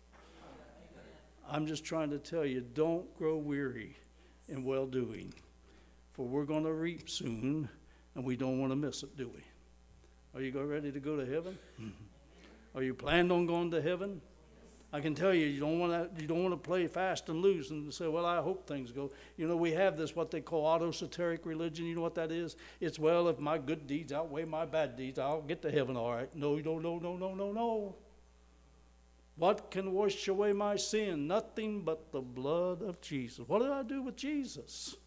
I'm 1.46 1.68
just 1.68 1.84
trying 1.84 2.10
to 2.12 2.20
tell 2.20 2.46
you, 2.46 2.62
don't 2.62 3.14
grow 3.18 3.36
weary 3.36 3.98
in 4.48 4.64
well 4.64 4.86
doing, 4.86 5.34
for 6.14 6.26
we're 6.26 6.46
going 6.46 6.64
to 6.64 6.74
reap 6.74 7.10
soon, 7.10 7.68
and 8.16 8.24
we 8.24 8.38
don't 8.38 8.60
want 8.60 8.72
to 8.72 8.78
miss 8.78 9.04
it, 9.04 9.18
do 9.18 9.28
we? 9.28 9.42
Are 10.38 10.42
you 10.42 10.52
ready 10.62 10.92
to 10.92 11.00
go 11.00 11.16
to 11.16 11.26
heaven? 11.26 11.58
Are 12.76 12.84
you 12.84 12.94
planned 12.94 13.32
on 13.32 13.48
going 13.48 13.72
to 13.72 13.82
heaven? 13.82 14.22
I 14.94 15.02
can 15.02 15.16
tell 15.16 15.34
you, 15.34 15.48
you 15.48 15.60
don't 15.60 15.80
want 15.80 16.16
to. 16.16 16.22
You 16.22 16.28
don't 16.28 16.44
want 16.44 16.54
to 16.54 16.70
play 16.70 16.86
fast 16.86 17.28
and 17.30 17.42
loose 17.42 17.72
and 17.72 17.92
say, 17.92 18.08
"Well, 18.08 18.24
I 18.24 18.40
hope 18.40 18.68
things 18.68 18.92
go." 18.92 19.10
You 19.36 19.48
know, 19.48 19.58
we 19.58 19.72
have 19.72 19.98
this 19.98 20.16
what 20.16 20.30
they 20.30 20.42
call 20.42 20.64
autosoteric 20.66 21.40
religion. 21.44 21.88
You 21.88 21.96
know 21.96 22.02
what 22.02 22.14
that 22.16 22.32
is? 22.32 22.56
It's 22.80 23.00
well, 23.00 23.30
if 23.30 23.40
my 23.40 23.58
good 23.58 23.88
deeds 23.88 24.14
outweigh 24.14 24.46
my 24.46 24.68
bad 24.68 24.96
deeds, 24.96 25.18
I'll 25.18 25.42
get 25.42 25.64
to 25.64 25.72
heaven 25.72 25.98
all 25.98 26.14
right. 26.14 26.30
No, 26.36 26.58
no, 26.58 26.78
no, 26.78 27.00
no, 27.00 27.18
no, 27.18 27.34
no, 27.34 27.52
no. 27.52 27.96
What 29.38 29.72
can 29.72 29.92
wash 29.92 30.28
away 30.28 30.54
my 30.54 30.76
sin? 30.76 31.26
Nothing 31.26 31.82
but 31.82 32.12
the 32.12 32.22
blood 32.22 32.84
of 32.84 33.02
Jesus. 33.02 33.48
What 33.48 33.64
did 33.64 33.72
I 33.72 33.82
do 33.82 34.04
with 34.04 34.16
Jesus? 34.16 34.98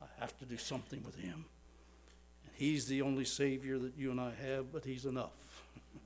I 0.00 0.06
have 0.20 0.34
to 0.38 0.46
do 0.46 0.56
something 0.56 1.02
with 1.02 1.16
Him. 1.16 1.44
He's 2.58 2.86
the 2.86 3.02
only 3.02 3.24
Savior 3.24 3.78
that 3.78 3.96
you 3.96 4.10
and 4.10 4.20
I 4.20 4.32
have, 4.44 4.72
but 4.72 4.84
He's 4.84 5.04
enough. 5.04 5.30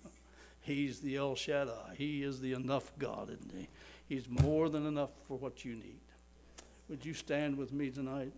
He's 0.60 1.00
the 1.00 1.16
El 1.16 1.34
Shaddai. 1.34 1.94
He 1.96 2.22
is 2.22 2.42
the 2.42 2.52
enough 2.52 2.92
God, 2.98 3.30
isn't 3.30 3.52
He? 3.56 3.68
He's 4.06 4.28
more 4.28 4.68
than 4.68 4.84
enough 4.84 5.08
for 5.26 5.38
what 5.38 5.64
you 5.64 5.74
need. 5.74 6.00
Would 6.90 7.06
you 7.06 7.14
stand 7.14 7.56
with 7.56 7.72
me 7.72 7.88
tonight? 7.88 8.34